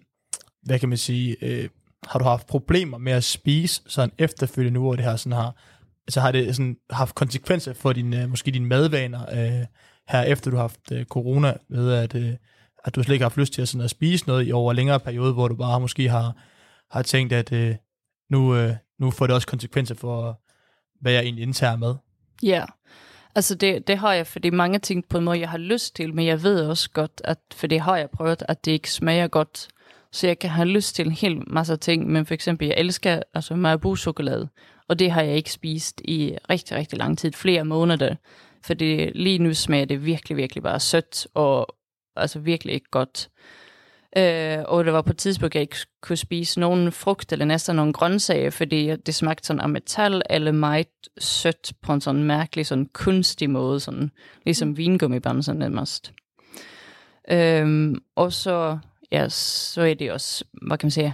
hvad 0.63 0.79
kan 0.79 0.89
man 0.89 0.97
sige, 0.97 1.37
øh, 1.41 1.69
har 2.07 2.19
du 2.19 2.25
haft 2.25 2.47
problemer 2.47 2.97
med 2.97 3.11
at 3.11 3.23
spise 3.23 3.81
sådan 3.87 4.11
efterfølgende 4.17 4.73
nu, 4.73 4.81
hvor 4.81 4.95
det 4.95 5.05
her 5.05 5.15
sådan 5.15 5.31
har, 5.31 5.55
altså 6.07 6.21
har 6.21 6.31
det 6.31 6.55
sådan 6.55 6.77
haft 6.89 7.15
konsekvenser 7.15 7.73
for 7.73 7.93
din, 7.93 8.13
øh, 8.13 8.29
måske 8.29 8.51
dine 8.51 8.65
madvaner 8.65 9.21
øh, 9.31 9.65
her 10.09 10.21
efter 10.21 10.51
du 10.51 10.57
har 10.57 10.63
haft 10.63 10.91
øh, 10.91 11.05
corona, 11.05 11.53
ved 11.69 11.93
at, 11.93 12.15
øh, 12.15 12.33
at 12.85 12.95
du 12.95 13.03
slet 13.03 13.13
ikke 13.13 13.23
har 13.23 13.29
haft 13.29 13.37
lyst 13.37 13.53
til 13.53 13.61
at, 13.61 13.67
sådan 13.67 13.83
at 13.83 13.89
spise 13.89 14.27
noget 14.27 14.47
i 14.47 14.51
over 14.51 14.73
længere 14.73 14.99
periode, 14.99 15.33
hvor 15.33 15.47
du 15.47 15.55
bare 15.55 15.79
måske 15.79 16.09
har, 16.09 16.35
har 16.91 17.01
tænkt, 17.01 17.33
at 17.33 17.51
øh, 17.51 17.75
nu, 18.29 18.55
øh, 18.55 18.73
nu 18.99 19.11
får 19.11 19.27
det 19.27 19.35
også 19.35 19.47
konsekvenser 19.47 19.95
for, 19.95 20.41
hvad 21.01 21.11
jeg 21.11 21.23
egentlig 21.23 21.43
indtager 21.43 21.75
med. 21.75 21.95
Ja, 22.43 22.65
altså 23.35 23.55
det, 23.55 23.87
det 23.87 23.97
har 23.97 24.13
jeg, 24.13 24.27
fordi 24.27 24.49
mange 24.49 24.79
ting 24.79 25.05
på 25.09 25.17
en 25.17 25.23
måde, 25.23 25.39
jeg 25.39 25.49
har 25.49 25.57
lyst 25.57 25.95
til, 25.95 26.13
men 26.13 26.25
jeg 26.25 26.43
ved 26.43 26.65
også 26.65 26.89
godt, 26.89 27.21
at 27.23 27.39
for 27.53 27.67
det 27.67 27.81
har 27.81 27.97
jeg 27.97 28.09
prøvet, 28.09 28.43
at 28.47 28.65
det 28.65 28.71
ikke 28.71 28.91
smager 28.91 29.27
godt. 29.27 29.67
Så 30.11 30.27
jeg 30.27 30.39
kan 30.39 30.49
have 30.49 30.67
lyst 30.67 30.95
til 30.95 31.05
en 31.05 31.11
hel 31.11 31.43
masse 31.47 31.77
ting, 31.77 32.07
men 32.07 32.25
for 32.25 32.33
eksempel, 32.33 32.67
jeg 32.67 32.77
elsker 32.77 33.21
altså 33.33 33.55
Marabu-chokolade, 33.55 34.49
og 34.87 34.99
det 34.99 35.11
har 35.11 35.21
jeg 35.21 35.35
ikke 35.35 35.51
spist 35.51 36.01
i 36.05 36.37
rigtig, 36.49 36.77
rigtig 36.77 36.99
lang 36.99 37.17
tid, 37.17 37.31
flere 37.31 37.65
måneder, 37.65 38.15
for 38.63 38.73
det, 38.73 39.11
lige 39.15 39.39
nu 39.39 39.53
smager 39.53 39.85
det 39.85 40.05
virkelig, 40.05 40.37
virkelig 40.37 40.63
bare 40.63 40.79
sødt, 40.79 41.27
og 41.33 41.75
altså 42.15 42.39
virkelig 42.39 42.73
ikke 42.73 42.89
godt. 42.91 43.29
Øh, 44.17 44.57
og 44.65 44.85
det 44.85 44.93
var 44.93 45.01
på 45.01 45.11
et 45.11 45.17
tidspunkt, 45.17 45.55
jeg 45.55 45.61
ikke 45.61 45.75
kunne 46.01 46.17
spise 46.17 46.59
nogen 46.59 46.91
frugt 46.91 47.31
eller 47.31 47.45
næsten 47.45 47.75
nogen 47.75 47.93
grøntsager, 47.93 48.49
fordi 48.49 48.95
det 48.95 49.15
smagte 49.15 49.47
sådan 49.47 49.61
af 49.61 49.69
metal 49.69 50.21
eller 50.29 50.51
meget 50.51 50.87
sødt 51.19 51.73
på 51.81 51.93
en 51.93 52.01
sådan 52.01 52.23
mærkelig, 52.23 52.65
sådan 52.65 52.89
kunstig 52.93 53.49
måde, 53.49 53.79
sådan, 53.79 54.11
ligesom 54.45 54.77
vingummibamsen 54.77 55.57
nærmest. 55.57 56.13
Øhm, 57.31 57.95
og 58.15 58.33
så, 58.33 58.77
ja, 59.11 59.29
så 59.29 59.81
er 59.81 59.93
det 59.93 60.11
også, 60.11 60.45
hvad 60.61 60.77
kan 60.77 60.85
man 60.85 60.91
sige, 60.91 61.13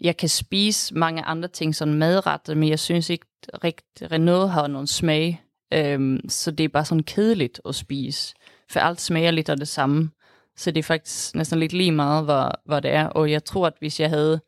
jeg 0.00 0.16
kan 0.16 0.28
spise 0.28 0.94
mange 0.94 1.22
andre 1.22 1.48
ting, 1.48 1.74
sådan 1.74 1.94
madretter, 1.94 2.54
men 2.54 2.68
jeg 2.68 2.78
synes 2.78 3.10
ikke 3.10 3.26
rigtig, 3.64 4.18
noget 4.18 4.50
har 4.50 4.66
nogen 4.66 4.86
smag. 4.86 5.42
Øhm, 5.72 6.28
så 6.28 6.50
det 6.50 6.64
er 6.64 6.68
bare 6.68 6.84
sådan 6.84 7.02
kedeligt 7.02 7.60
at 7.68 7.74
spise, 7.74 8.34
for 8.70 8.80
alt 8.80 9.00
smager 9.00 9.30
lidt 9.30 9.48
af 9.48 9.56
det 9.56 9.68
samme. 9.68 10.10
Så 10.56 10.70
det 10.70 10.78
er 10.78 10.82
faktisk 10.82 11.34
næsten 11.34 11.58
lidt 11.58 11.72
lige 11.72 11.92
meget, 11.92 12.24
hvad, 12.24 12.50
hvad 12.64 12.82
det 12.82 12.90
er. 12.90 13.06
Og 13.06 13.30
jeg 13.30 13.44
tror, 13.44 13.66
at 13.66 13.74
hvis 13.80 14.00
jeg 14.00 14.08
havde 14.08 14.40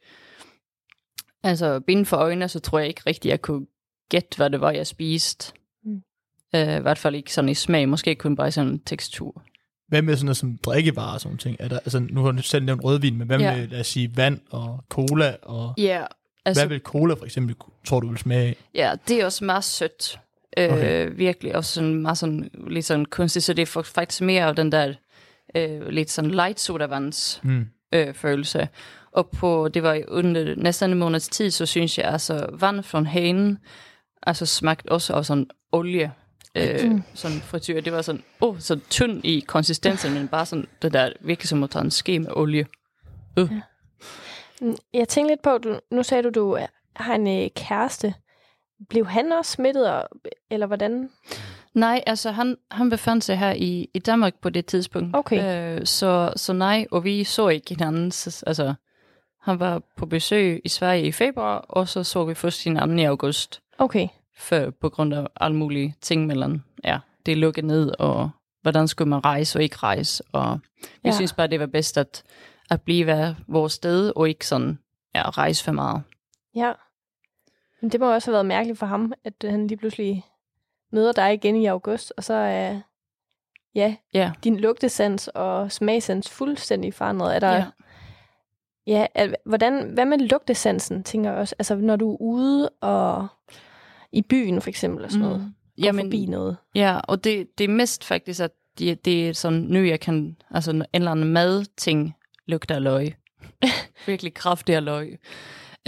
Altså, 1.44 1.80
bind 1.80 2.06
for 2.06 2.16
øjnene, 2.16 2.48
så 2.48 2.60
tror 2.60 2.78
jeg 2.78 2.88
ikke 2.88 3.02
rigtigt, 3.06 3.30
jeg 3.30 3.42
kunne 3.42 3.66
gætte, 4.10 4.36
hvad 4.36 4.50
det 4.50 4.60
var, 4.60 4.70
jeg 4.70 4.86
spiste. 4.86 5.52
Mm. 5.84 6.02
Uh, 6.54 6.76
I 6.76 6.80
hvert 6.80 6.98
fald 6.98 7.14
ikke 7.14 7.34
sådan 7.34 7.48
i 7.48 7.54
smag, 7.54 7.88
måske 7.88 8.14
kun 8.14 8.36
bare 8.36 8.50
sådan 8.50 8.70
en 8.70 8.84
tekstur. 8.84 9.42
Hvad 9.94 10.02
med 10.02 10.16
sådan 10.16 10.24
noget 10.26 10.36
som 10.36 10.58
drikkevarer 10.64 11.14
og 11.14 11.20
sådan 11.20 11.38
ting? 11.38 11.56
Er 11.60 11.68
der, 11.68 11.78
altså, 11.78 11.98
nu 12.10 12.24
har 12.24 12.30
du 12.32 12.42
selv 12.42 12.64
nævnt 12.64 12.84
rødvin, 12.84 13.18
men 13.18 13.26
hvad 13.26 13.38
Ja. 13.38 13.56
med, 13.56 13.68
lad 13.68 13.80
os 13.80 13.86
sige, 13.86 14.16
vand 14.16 14.40
og 14.50 14.84
cola? 14.88 15.36
Og, 15.42 15.74
Ja, 15.78 16.04
altså, 16.44 16.62
hvad 16.62 16.68
vil 16.68 16.80
cola 16.80 17.14
for 17.14 17.24
eksempel, 17.24 17.56
tror 17.86 18.00
du 18.00 18.08
vil 18.08 18.18
smage 18.18 18.46
af? 18.48 18.56
ja, 18.74 18.92
det 19.08 19.20
er 19.20 19.24
også 19.24 19.44
meget 19.44 19.64
sødt. 19.64 20.18
Øh, 20.58 20.72
Okay. 20.72 21.10
Virkelig, 21.14 21.56
også 21.56 21.74
sådan 21.74 21.94
meget 21.94 22.18
sådan, 22.18 22.50
lidt 22.68 22.84
sådan 22.84 23.04
kunstigt, 23.04 23.44
så 23.44 23.52
det 23.52 23.62
er 23.62 23.82
faktisk 23.94 24.22
mere 24.22 24.44
af 24.44 24.56
den 24.56 24.72
der 24.72 24.94
øh, 25.56 25.88
lidt 25.88 26.10
sådan 26.10 26.30
light 26.30 26.60
sodavands 26.60 27.40
Mm. 27.42 27.66
øh, 27.94 28.14
følelse. 28.14 28.68
Og 29.12 29.28
på, 29.28 29.68
det 29.68 29.82
var 29.82 30.00
under 30.08 30.54
næsten 30.56 30.90
en 30.90 30.98
måneds 30.98 31.28
tid, 31.28 31.50
så 31.50 31.66
synes 31.66 31.98
jeg, 31.98 32.06
altså 32.06 32.46
vand 32.60 32.82
fra 32.82 33.02
hanen, 33.02 33.58
altså 34.26 34.46
smagte 34.46 34.92
også 34.92 35.12
af 35.12 35.24
sådan 35.26 35.46
olie, 35.72 36.12
øh, 36.54 36.90
Mm. 36.90 37.02
sådan 37.14 37.38
frityr. 37.40 37.80
Det 37.80 37.92
var 37.92 38.02
sådan, 38.02 38.24
åh, 38.40 38.48
oh, 38.48 38.58
så 38.60 38.78
tynd 38.90 39.24
i 39.24 39.40
konsistensen, 39.40 40.14
men 40.14 40.28
bare 40.28 40.46
sådan, 40.46 40.66
det 40.82 40.92
der 40.92 41.12
virkelig 41.20 41.48
som 41.48 41.62
at 41.62 41.70
tage 41.70 41.84
en 41.84 41.90
ske 41.90 42.18
med 42.18 42.30
olie. 42.36 42.66
Mm, 44.60 44.76
Jeg 44.94 45.08
tænkte 45.08 45.32
lidt 45.32 45.42
på, 45.42 45.58
du, 45.58 45.78
nu 45.90 46.02
sagde 46.02 46.22
du, 46.22 46.30
du 46.30 46.58
har 46.96 47.14
en 47.14 47.42
øh, 47.44 47.50
kæreste. 47.56 48.14
Blev 48.88 49.06
han 49.06 49.32
også 49.32 49.52
smittet, 49.52 49.90
og, 49.90 50.08
eller 50.50 50.66
hvordan? 50.66 51.10
Nej, 51.74 52.02
altså 52.06 52.30
han, 52.30 52.56
han 52.70 52.90
befandt 52.90 53.24
sig 53.24 53.38
her 53.38 53.52
i, 53.52 53.88
i 53.94 53.98
Danmark 53.98 54.34
på 54.42 54.50
det 54.50 54.66
tidspunkt. 54.66 55.16
Okay. 55.16 55.76
Øh, 55.80 55.86
så, 55.86 56.32
så 56.36 56.52
nej, 56.52 56.86
og 56.90 57.04
vi 57.04 57.24
så 57.24 57.48
ikke 57.48 57.68
hinanden. 57.68 58.10
Så, 58.10 58.44
altså, 58.46 58.74
han 59.42 59.60
var 59.60 59.82
på 59.96 60.06
besøg 60.06 60.60
i 60.64 60.68
Sverige 60.68 61.06
i 61.06 61.12
februar, 61.12 61.58
og 61.58 61.88
så 61.88 62.04
så 62.04 62.24
vi 62.24 62.34
først 62.34 62.64
hinanden 62.64 62.98
i 62.98 63.04
august. 63.04 63.60
Okay. 63.78 64.08
For, 64.36 64.70
på 64.70 64.88
grund 64.88 65.14
af 65.14 65.26
alle 65.40 65.56
mulige 65.56 65.94
ting 66.00 66.26
mellem, 66.26 66.60
ja, 66.84 66.98
det 67.26 67.32
er 67.32 67.36
lukket 67.36 67.64
ned, 67.64 67.92
og 67.98 68.30
hvordan 68.62 68.88
skulle 68.88 69.08
man 69.08 69.24
rejse 69.24 69.58
og 69.58 69.62
ikke 69.62 69.76
rejse, 69.76 70.24
og 70.32 70.58
vi 70.80 71.08
Ja. 71.08 71.12
synes 71.12 71.32
bare, 71.32 71.46
det 71.46 71.60
var 71.60 71.66
bedst 71.66 71.98
at, 71.98 72.22
at 72.70 72.82
blive 72.82 73.06
ved 73.06 73.34
vores 73.48 73.72
sted, 73.72 74.12
og 74.16 74.28
ikke 74.28 74.46
sådan, 74.46 74.78
ja, 75.14 75.30
rejse 75.30 75.64
for 75.64 75.72
meget. 75.72 76.02
Ja. 76.54 76.72
Men 77.82 77.90
det 77.90 78.00
må 78.00 78.12
også 78.14 78.26
have 78.30 78.32
været 78.32 78.46
mærkeligt 78.46 78.78
for 78.78 78.86
ham, 78.86 79.12
at 79.24 79.34
øh, 79.44 79.50
han 79.50 79.66
lige 79.66 79.78
pludselig 79.78 80.24
møder 80.92 81.12
dig 81.12 81.34
igen 81.34 81.56
i 81.56 81.66
august, 81.66 82.12
og 82.16 82.24
så 82.24 82.34
er 82.34 82.80
ja, 83.74 83.96
Ja. 84.14 84.32
din 84.44 84.56
lugtesans 84.60 85.28
og 85.28 85.72
smagsans 85.72 86.30
fuldstændig 86.30 86.94
forandret. 86.94 87.34
Er 87.36 87.40
der, 87.40 87.64
Ja. 88.86 89.06
ja, 89.16 89.28
hvordan, 89.46 89.90
hvad 89.94 90.04
med 90.04 90.18
lugtesansen, 90.18 91.04
tænker 91.04 91.30
jeg 91.30 91.38
også? 91.38 91.54
Altså, 91.58 91.74
når 91.76 91.96
du 91.96 92.12
er 92.12 92.16
ude 92.20 92.68
og 92.68 93.26
i 94.14 94.22
byen 94.22 94.60
for 94.60 94.68
eksempel 94.68 95.04
og 95.04 95.10
sådan 95.10 95.26
noget, 95.26 95.40
Mm. 95.40 95.46
går 95.46 95.86
Jamen, 95.86 96.04
forbi 96.06 96.26
noget. 96.26 96.56
ja, 96.74 96.98
og 96.98 97.24
det, 97.24 97.46
det 97.58 97.64
er 97.64 97.68
mest 97.68 98.04
faktisk, 98.04 98.40
at 98.40 98.50
det, 98.78 99.04
det 99.04 99.28
er 99.28 99.32
sådan, 99.32 99.60
nu 99.60 99.78
jeg 99.78 100.00
kan, 100.00 100.36
altså 100.50 100.70
en 100.70 100.84
eller 100.92 101.10
anden 101.10 101.32
madting 101.32 102.14
lugter 102.46 102.74
af 102.74 102.82
løg. 102.82 103.14
Virkelig 104.06 104.34
kraftig 104.34 104.74
af 104.74 104.84
løg. 104.84 105.18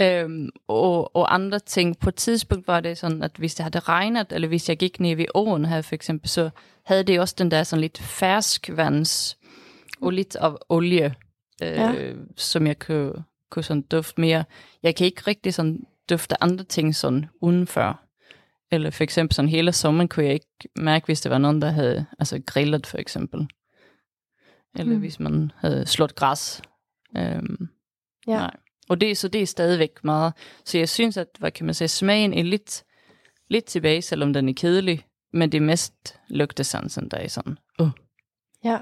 Øhm, 0.01 0.49
og, 0.67 1.15
og 1.15 1.33
andre 1.33 1.59
ting. 1.59 1.99
På 1.99 2.09
et 2.09 2.15
tidspunkt 2.15 2.67
var 2.67 2.79
det 2.79 2.97
sådan, 2.97 3.23
at 3.23 3.31
hvis 3.37 3.55
det 3.55 3.63
havde 3.63 3.79
regnet, 3.79 4.27
eller 4.31 4.47
hvis 4.47 4.69
jeg 4.69 4.77
gik 4.77 4.99
ned 4.99 5.15
ved 5.15 5.25
åen 5.35 5.65
her 5.65 5.81
for 5.81 5.95
eksempel, 5.95 6.29
så 6.29 6.49
havde 6.85 7.03
det 7.03 7.19
også 7.19 7.35
den 7.37 7.51
der 7.51 7.63
sådan 7.63 7.81
lidt 7.81 7.97
ferskvands 7.97 9.37
og 10.01 10.11
lidt 10.11 10.35
af 10.35 10.51
olie, 10.69 11.05
øh, 11.63 11.67
Ja. 11.69 11.91
ja. 11.91 12.13
som 12.35 12.67
jeg 12.67 12.79
kunne, 12.79 13.13
kunne 13.51 13.63
sådan 13.63 13.81
dufte 13.81 14.21
mere. 14.21 14.43
Jeg 14.83 14.95
kan 14.95 15.05
ikke 15.05 15.21
rigtig 15.27 15.53
sådan 15.53 15.83
dufte 16.09 16.43
andre 16.43 16.63
ting 16.63 16.95
sådan 16.95 17.25
udenfor. 17.41 17.99
Eller 18.71 18.89
for 18.89 19.03
eksempel 19.03 19.35
sådan 19.35 19.49
hele 19.49 19.71
sommeren 19.71 20.07
kunne 20.07 20.25
jeg 20.25 20.33
ikke 20.33 20.69
mærke, 20.75 21.05
hvis 21.05 21.21
det 21.21 21.31
var 21.31 21.37
nogen, 21.37 21.61
der 21.61 21.69
havde 21.69 22.05
altså 22.19 22.41
grillet 22.45 22.87
for 22.87 22.97
eksempel. 22.97 23.47
Eller 24.79 24.93
Mm. 24.93 24.99
hvis 24.99 25.19
man 25.19 25.51
havde 25.57 25.85
slået 25.85 26.15
græs. 26.15 26.61
Øhm, 27.17 27.67
Ja. 28.27 28.33
Nej. 28.37 28.55
Og 28.89 29.01
det, 29.01 29.17
så 29.17 29.27
det 29.27 29.41
er 29.41 29.45
stadigvæk 29.45 30.03
meget. 30.03 30.33
Så 30.65 30.77
jeg 30.77 30.89
synes, 30.89 31.17
at 31.17 31.27
hvad 31.39 31.51
kan 31.51 31.65
man 31.65 31.75
sige, 31.75 31.87
smagen 31.87 32.33
er 32.33 32.43
lidt, 32.43 32.83
lidt 33.49 33.65
tilbage, 33.65 34.01
selvom 34.01 34.33
den 34.33 34.49
er 34.49 34.53
kedelig. 34.57 35.05
Men 35.33 35.51
det 35.51 35.57
er 35.57 35.61
mest 35.61 36.19
lugtesansen, 36.29 37.09
der 37.11 37.17
er 37.17 37.27
sådan. 37.27 37.57
Uh. 37.79 37.89
Ja. 38.63 38.77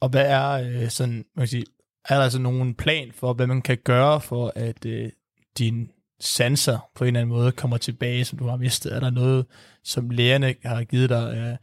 Og 0.00 0.08
hvad 0.08 0.30
er 0.30 0.50
øh, 0.52 0.88
sådan, 0.90 1.14
man 1.14 1.42
kan 1.42 1.48
sige, 1.48 1.64
er 2.08 2.14
der 2.16 2.22
altså 2.22 2.38
nogen 2.38 2.74
plan 2.74 3.12
for, 3.12 3.32
hvad 3.32 3.46
man 3.46 3.62
kan 3.62 3.78
gøre 3.84 4.20
for, 4.20 4.52
at 4.56 4.86
øh, 4.86 5.10
dine 5.58 5.86
sanser 6.20 6.78
på 6.94 7.04
en 7.04 7.08
eller 7.08 7.20
anden 7.20 7.36
måde 7.36 7.52
kommer 7.52 7.76
tilbage, 7.76 8.24
som 8.24 8.38
du 8.38 8.46
har 8.46 8.56
mistet? 8.56 8.94
Er 8.94 9.00
der 9.00 9.10
noget, 9.10 9.46
som 9.84 10.10
lægerne 10.10 10.54
har 10.64 10.84
givet 10.84 11.10
dig 11.10 11.34
øh, 11.36 11.56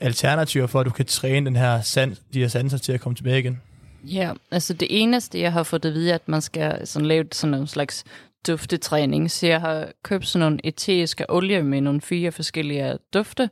alternativer 0.00 0.66
for, 0.66 0.80
at 0.80 0.86
du 0.86 0.90
kan 0.90 1.06
træne 1.06 1.46
den 1.46 1.56
her 1.56 1.80
sans, 1.80 2.22
de 2.34 2.40
her 2.40 2.48
sanser 2.48 2.78
til 2.78 2.92
at 2.92 3.00
komme 3.00 3.16
tilbage 3.16 3.38
igen? 3.38 3.60
Ja, 4.04 4.32
altså 4.50 4.74
det 4.74 4.88
eneste, 4.90 5.40
jeg 5.40 5.52
har 5.52 5.62
fået 5.62 5.84
at 5.84 5.94
vide, 5.94 6.14
at 6.14 6.28
man 6.28 6.42
skal 6.42 6.86
sådan 6.86 7.08
lave 7.08 7.24
sådan 7.32 7.54
en 7.54 7.66
slags 7.66 8.04
duftetræning. 8.46 9.30
Så 9.30 9.46
jeg 9.46 9.60
har 9.60 9.88
købt 10.02 10.26
sådan 10.26 10.40
nogle 10.40 10.58
eteriske 10.64 11.30
olie 11.30 11.62
med 11.62 11.80
nogle 11.80 12.00
fire 12.00 12.32
forskellige 12.32 12.98
dufte, 13.14 13.50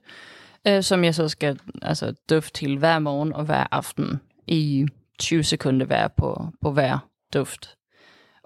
øh, 0.69 0.83
som 0.83 1.05
jeg 1.05 1.15
så 1.15 1.29
skal 1.29 1.59
altså, 1.83 2.15
dufte 2.31 2.61
til 2.61 2.79
hver 2.79 2.99
morgen 2.99 3.33
og 3.33 3.45
hver 3.45 3.67
aften 3.71 4.21
i 4.47 4.87
20 5.19 5.43
sekunder 5.43 5.87
hver 5.87 6.09
på, 6.09 6.47
på 6.63 6.73
hver 6.73 6.99
duft. 7.35 7.77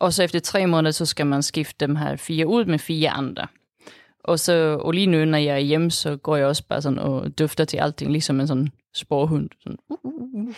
Og 0.00 0.12
så 0.12 0.22
efter 0.22 0.40
tre 0.40 0.66
måneder, 0.66 0.90
så 0.90 1.06
skal 1.06 1.26
man 1.26 1.42
skifte 1.42 1.86
dem 1.86 1.96
her 1.96 2.16
fire 2.16 2.46
ud 2.46 2.64
med 2.64 2.78
fire 2.78 3.10
andre. 3.10 3.46
Og 4.24 4.38
så 4.38 4.78
og 4.80 4.92
lige 4.92 5.06
nu, 5.06 5.24
når 5.24 5.38
jeg 5.38 5.54
er 5.54 5.58
hjemme, 5.58 5.90
så 5.90 6.16
går 6.16 6.36
jeg 6.36 6.46
også 6.46 6.64
bare 6.68 6.82
sådan 6.82 6.98
og 6.98 7.38
dufter 7.38 7.64
til 7.64 7.76
alting, 7.76 8.12
ligesom 8.12 8.40
en 8.40 8.46
sådan 8.46 8.68
sporhund. 8.94 9.48
Sådan. 9.60 9.78
Uh, 9.88 9.98
uh, 10.04 10.34
uh, 10.34 10.54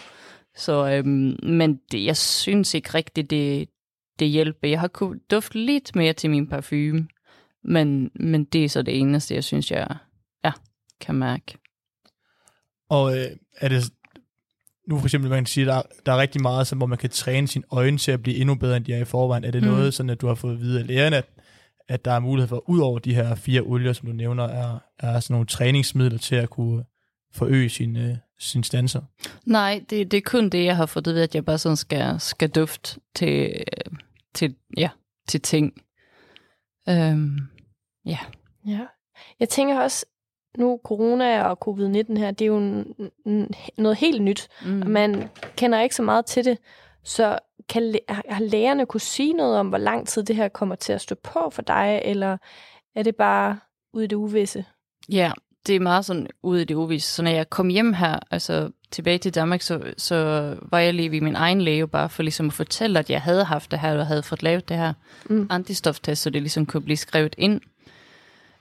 så, 0.57 0.91
øhm, 0.91 1.37
men 1.43 1.81
det, 1.93 2.05
jeg 2.05 2.17
synes 2.17 2.75
ikke 2.75 2.95
rigtigt, 2.95 3.31
det, 3.31 3.69
det 4.19 4.29
hjælper. 4.29 4.69
Jeg 4.69 4.81
har 4.81 4.89
kunnet 4.89 5.31
dufte 5.31 5.59
lidt 5.59 5.97
mere 5.97 6.13
til 6.13 6.31
min 6.31 6.47
parfume, 6.47 7.09
men, 7.65 8.11
men 8.15 8.45
det 8.45 8.65
er 8.65 8.69
så 8.69 8.83
det 8.83 8.99
eneste, 8.99 9.35
jeg 9.35 9.45
synes, 9.45 9.71
jeg 9.71 9.97
ja, 10.45 10.53
kan 11.01 11.15
mærke. 11.15 11.59
Og 12.91 13.19
øh, 13.19 13.27
er 13.57 13.69
det, 13.69 13.93
nu 14.89 14.99
for 14.99 15.07
eksempel, 15.07 15.31
man 15.31 15.39
kan 15.39 15.47
sige, 15.47 15.67
der, 15.67 15.83
der 16.07 16.13
er 16.13 16.17
rigtig 16.17 16.43
meget, 16.43 16.67
som, 16.67 16.79
hvor 16.79 16.87
man 16.87 16.99
kan 16.99 17.11
træne 17.11 17.49
sine 17.49 17.65
øjne 17.71 17.99
til 17.99 18.13
at 18.13 18.23
blive 18.23 18.37
endnu 18.37 18.55
bedre, 18.55 18.77
end 18.77 18.85
de 18.85 18.93
er 18.93 18.99
i 18.99 19.05
forvejen. 19.05 19.45
Er 19.45 19.51
det 19.51 19.63
mm. 19.63 19.69
Noget, 19.69 19.95
sådan 19.95 20.11
at 20.11 20.21
du 20.21 20.27
har 20.27 20.35
fået 20.35 20.55
at 20.55 20.61
vide 20.61 20.81
af 20.81 20.87
lærerne, 20.87 21.17
at, 21.17 21.29
at 21.89 22.05
der 22.05 22.13
er 22.13 22.21
mulighed 22.21 22.49
for, 22.49 22.71
ud 22.71 22.81
over 22.81 22.99
de 22.99 23.15
her 23.15 23.35
fire 23.35 23.61
olier, 23.61 23.93
som 23.93 24.07
du 24.07 24.13
nævner, 24.13 24.45
er, 24.45 24.79
er 24.99 25.21
sådan 25.21 25.35
nogle 25.35 25.47
træningsmidler 25.47 26.19
til 26.19 26.37
at 26.37 26.51
kunne 26.51 26.85
forøge 27.35 27.69
sine, 27.69 28.11
øh, 28.11 28.17
sine 28.39 28.65
stanser? 28.65 29.01
Nej, 29.47 29.85
det, 29.91 30.11
det 30.11 30.17
er 30.17 30.23
kun 30.27 30.49
det, 30.49 30.65
jeg 30.65 30.77
har 30.77 30.87
fået 30.87 31.07
at 31.07 31.15
vide, 31.15 31.23
at 31.23 31.35
jeg 31.35 31.45
bare 31.45 31.59
sådan 31.59 31.77
skal, 31.77 32.21
skal 32.21 32.49
dufte 32.49 33.01
til, 33.15 33.53
øh, 33.55 33.99
til, 34.35 34.55
ja, 34.77 34.89
til 35.29 35.41
ting. 35.41 35.73
Øhm, 36.89 37.39
ja. 38.07 38.19
Ja. 38.67 38.81
Jeg 39.41 39.49
tænker 39.49 39.81
også, 39.81 40.07
nu 40.59 40.81
corona 40.85 41.43
og 41.43 41.59
covid-19 41.69 42.19
her, 42.19 42.31
det 42.31 42.43
er 42.45 42.47
jo 42.47 42.85
noget 43.79 43.97
helt 43.97 44.23
nyt, 44.23 44.49
Mm. 44.67 44.71
man 44.87 45.29
kender 45.57 45.81
ikke 45.81 45.95
så 45.95 46.03
meget 46.03 46.27
til 46.27 46.45
det. 46.45 46.59
Så 47.05 47.39
kan, 47.69 47.95
har 48.09 48.43
lægerne 48.43 48.87
kunne 48.87 49.01
sige 49.01 49.33
noget 49.33 49.57
om, 49.59 49.69
hvor 49.69 49.79
lang 49.79 50.09
tid 50.09 50.23
det 50.23 50.37
her 50.37 50.49
kommer 50.49 50.75
til 50.75 50.93
at 50.93 51.01
stå 51.01 51.15
på 51.15 51.51
for 51.53 51.63
dig, 51.63 52.01
eller 52.05 52.37
er 52.97 53.03
det 53.03 53.17
bare 53.17 53.59
ude 53.93 54.05
i 54.05 54.07
det 54.09 54.17
uvisse? 54.17 54.65
Ja, 55.09 55.33
det 55.67 55.77
er 55.77 55.81
meget 55.81 56.05
sådan 56.05 56.27
ude 56.43 56.63
i 56.63 56.65
det 56.65 56.75
uvisse. 56.75 57.15
Så 57.15 57.23
når 57.23 57.31
jeg 57.31 57.51
kom 57.51 57.69
hjem 57.69 57.93
her, 57.93 58.19
altså 58.31 58.71
tilbage 58.91 59.19
til 59.19 59.35
Danmark, 59.35 59.61
så, 59.63 59.81
så 59.99 60.17
var 60.63 60.79
jeg 60.79 60.95
lige 60.95 61.11
ved 61.11 61.21
min 61.21 61.37
egen 61.37 61.61
læge, 61.61 61.89
bare 61.89 62.09
for 62.09 62.23
ligesom 62.23 62.47
at 62.47 62.53
fortælle, 62.53 62.99
at 62.99 63.11
jeg 63.11 63.23
havde 63.23 63.45
haft 63.45 63.71
det 63.71 63.79
her, 63.79 63.99
og 63.99 64.07
havde 64.07 64.23
fået 64.23 64.43
lavet 64.43 64.69
det 64.69 64.77
her 64.77 64.93
Mm. 65.27 65.47
antistoftest, 65.51 66.23
så 66.23 66.31
det 66.31 66.43
ligesom 66.43 66.67
kunne 66.67 66.83
blive 66.83 66.97
skrevet 66.97 67.35
ind. 67.39 67.61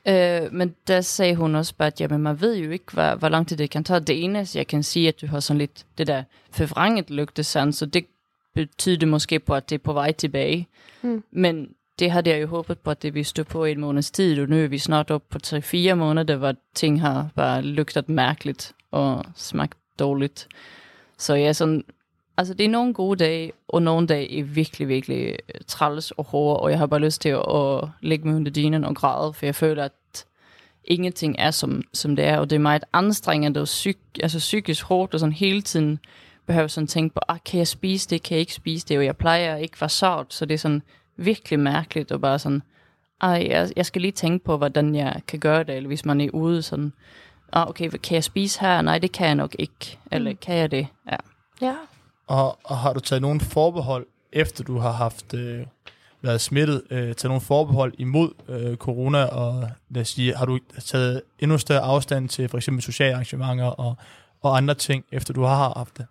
Øh, 0.07 0.53
men 0.53 0.75
der 0.87 1.01
sagde 1.01 1.35
hun 1.35 1.55
også 1.55 1.75
bare, 1.75 1.87
at 1.87 2.01
jamen, 2.01 2.21
man 2.21 2.41
ved 2.41 2.55
jo 2.55 2.71
ikke, 2.71 2.93
hvor, 2.93 3.15
hvor 3.15 3.29
lang 3.29 3.47
tid 3.47 3.57
det 3.57 3.69
kan 3.69 3.83
tage. 3.83 3.99
Det 3.99 4.23
eneste, 4.23 4.57
jeg 4.57 4.67
kan 4.67 4.83
sige, 4.83 5.07
at 5.07 5.21
du 5.21 5.27
har 5.27 5.39
sådan 5.39 5.57
lidt 5.57 5.85
det 5.97 6.07
der 6.07 6.23
forvrænget 6.51 7.09
lygtesand, 7.09 7.73
så 7.73 7.85
det 7.85 8.05
betyder 8.55 9.07
måske 9.07 9.39
på, 9.39 9.55
at 9.55 9.69
det 9.69 9.75
er 9.75 9.83
på 9.83 9.93
vej 9.93 10.11
tilbage. 10.11 10.67
Mm. 11.01 11.23
Men 11.31 11.69
det 11.99 12.11
havde 12.11 12.29
jeg 12.29 12.41
jo 12.41 12.47
håbet 12.47 12.79
på, 12.79 12.91
at 12.91 13.01
det 13.01 13.13
ville 13.13 13.25
stå 13.25 13.43
på 13.43 13.65
i 13.65 13.71
en 13.71 13.79
måneds 13.79 14.11
tid, 14.11 14.41
og 14.41 14.49
nu 14.49 14.55
er 14.55 14.67
vi 14.67 14.77
snart 14.77 15.11
op 15.11 15.23
på 15.29 15.39
3-4 15.47 15.93
måneder, 15.93 16.35
hvor 16.35 16.55
ting 16.73 17.01
har 17.01 17.29
bare 17.35 17.61
lugtet 17.61 18.09
mærkeligt 18.09 18.73
og 18.91 19.25
smagt 19.35 19.77
dårligt. 19.99 20.47
Så 21.17 21.33
jeg 21.33 21.47
er 21.47 21.53
sådan, 21.53 21.83
altså 22.37 22.53
det 22.53 22.65
er 22.65 22.69
nogle 22.69 22.93
gode 22.93 23.23
dage, 23.23 23.51
og 23.67 23.81
nogle 23.81 24.07
dage 24.07 24.39
er 24.39 24.43
virkelig, 24.43 24.87
virkelig 24.87 25.27
øh, 25.27 25.61
træls 25.67 26.11
og 26.11 26.25
hårde, 26.25 26.59
og 26.59 26.69
jeg 26.69 26.79
har 26.79 26.85
bare 26.85 26.99
lyst 26.99 27.21
til 27.21 27.29
at, 27.29 27.87
lægge 28.01 28.27
mig 28.27 28.35
under 28.35 28.51
dynen 28.51 28.85
og 28.85 28.95
græde, 28.95 29.33
for 29.33 29.45
jeg 29.45 29.55
føler, 29.55 29.83
at 29.83 30.25
ingenting 30.83 31.35
er, 31.39 31.51
som, 31.51 31.83
som 31.93 32.15
det 32.15 32.25
er, 32.25 32.37
og 32.37 32.49
det 32.49 32.55
er 32.55 32.59
meget 32.59 32.83
anstrengende 32.93 33.59
og 33.59 33.65
psyk, 33.65 33.97
altså 34.23 34.37
psykisk 34.37 34.83
hårdt, 34.83 35.13
og 35.13 35.19
sådan 35.19 35.33
hele 35.33 35.61
tiden 35.61 35.99
behøver 36.47 36.67
sådan 36.67 36.87
tænke 36.87 37.13
på, 37.13 37.19
ah, 37.27 37.37
kan 37.45 37.57
jeg 37.57 37.67
spise 37.67 38.09
det, 38.09 38.23
kan 38.23 38.35
jeg 38.35 38.39
ikke 38.39 38.53
spise 38.53 38.87
det, 38.87 38.97
og 38.97 39.05
jeg 39.05 39.17
plejer 39.17 39.55
ikke 39.55 39.81
være 39.81 39.89
sart, 39.89 40.33
så 40.33 40.45
det 40.45 40.53
er 40.53 40.57
sådan 40.57 40.81
virkelig 41.17 41.59
mærkeligt, 41.59 42.11
og 42.11 42.21
bare 42.21 42.39
sådan, 42.39 42.61
ej, 43.21 43.47
jeg, 43.49 43.69
jeg 43.75 43.85
skal 43.85 44.01
lige 44.01 44.11
tænke 44.11 44.45
på, 44.45 44.57
hvordan 44.57 44.95
jeg 44.95 45.21
kan 45.27 45.39
gøre 45.39 45.63
det, 45.63 45.75
eller 45.75 45.87
hvis 45.87 46.05
man 46.05 46.21
er 46.21 46.29
ude 46.33 46.61
sådan, 46.61 46.93
ah, 47.53 47.69
okay, 47.69 47.89
kan 47.89 48.15
jeg 48.15 48.23
spise 48.23 48.61
her? 48.61 48.81
Nej, 48.81 48.99
det 48.99 49.11
kan 49.11 49.27
jeg 49.27 49.35
nok 49.35 49.55
ikke. 49.59 49.99
Eller 50.11 50.33
kan 50.33 50.55
jeg 50.55 50.71
det? 50.71 50.87
Ja. 51.11 51.17
Ja. 51.61 51.75
Og, 52.31 52.57
og 52.63 52.77
har 52.77 52.93
du 52.93 52.99
taget 52.99 53.21
nogle 53.21 53.39
forbehold, 53.39 54.05
efter 54.33 54.63
du 54.63 54.77
har 54.77 54.91
haft 54.91 55.33
øh, 55.33 55.65
været 56.21 56.41
smittet, 56.41 56.81
øh, 56.89 56.97
taget 56.99 57.23
nogle 57.23 57.41
forbehold 57.41 57.93
imod 57.97 58.29
øh, 58.49 58.75
corona, 58.75 59.25
og 59.25 59.69
lad 59.89 60.01
os 60.01 60.07
sige, 60.07 60.35
har 60.35 60.45
du 60.45 60.59
taget 60.85 61.21
endnu 61.39 61.57
større 61.57 61.81
afstand 61.81 62.29
til 62.29 62.49
for 62.49 62.57
eksempel 62.57 62.83
sociale 62.83 63.13
arrangementer 63.13 63.65
og, 63.65 63.95
og 64.41 64.57
andre 64.57 64.73
ting, 64.73 65.05
efter 65.11 65.33
du 65.33 65.43
har 65.43 65.73
haft 65.77 65.97
det? 65.97 66.05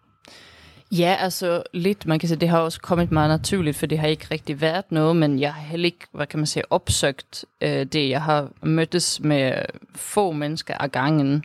Ja, 0.93 1.17
altså 1.21 1.63
lidt, 1.73 2.07
man 2.07 2.19
kan 2.19 2.29
sige, 2.29 2.41
det 2.41 2.49
har 2.49 2.59
også 2.59 2.81
kommet 2.81 3.13
meget 3.13 3.29
naturligt, 3.29 3.77
for 3.77 3.87
det 3.87 3.99
har 3.99 4.07
ikke 4.07 4.27
rigtig 4.31 4.61
været 4.61 4.85
noget, 4.91 5.17
men 5.17 5.41
jeg 5.41 5.55
har 5.55 5.63
heller 5.63 5.87
ikke, 5.87 6.07
hvad 6.13 6.27
kan 6.27 6.39
man 6.39 6.47
sige, 6.47 6.73
opsøgt 6.73 7.45
øh, 7.61 7.87
det. 7.87 8.09
Jeg 8.09 8.23
har 8.23 8.49
mødtes 8.63 9.21
med 9.21 9.63
få 9.95 10.33
mennesker 10.33 10.75
ad 10.81 10.89
gangen, 10.89 11.45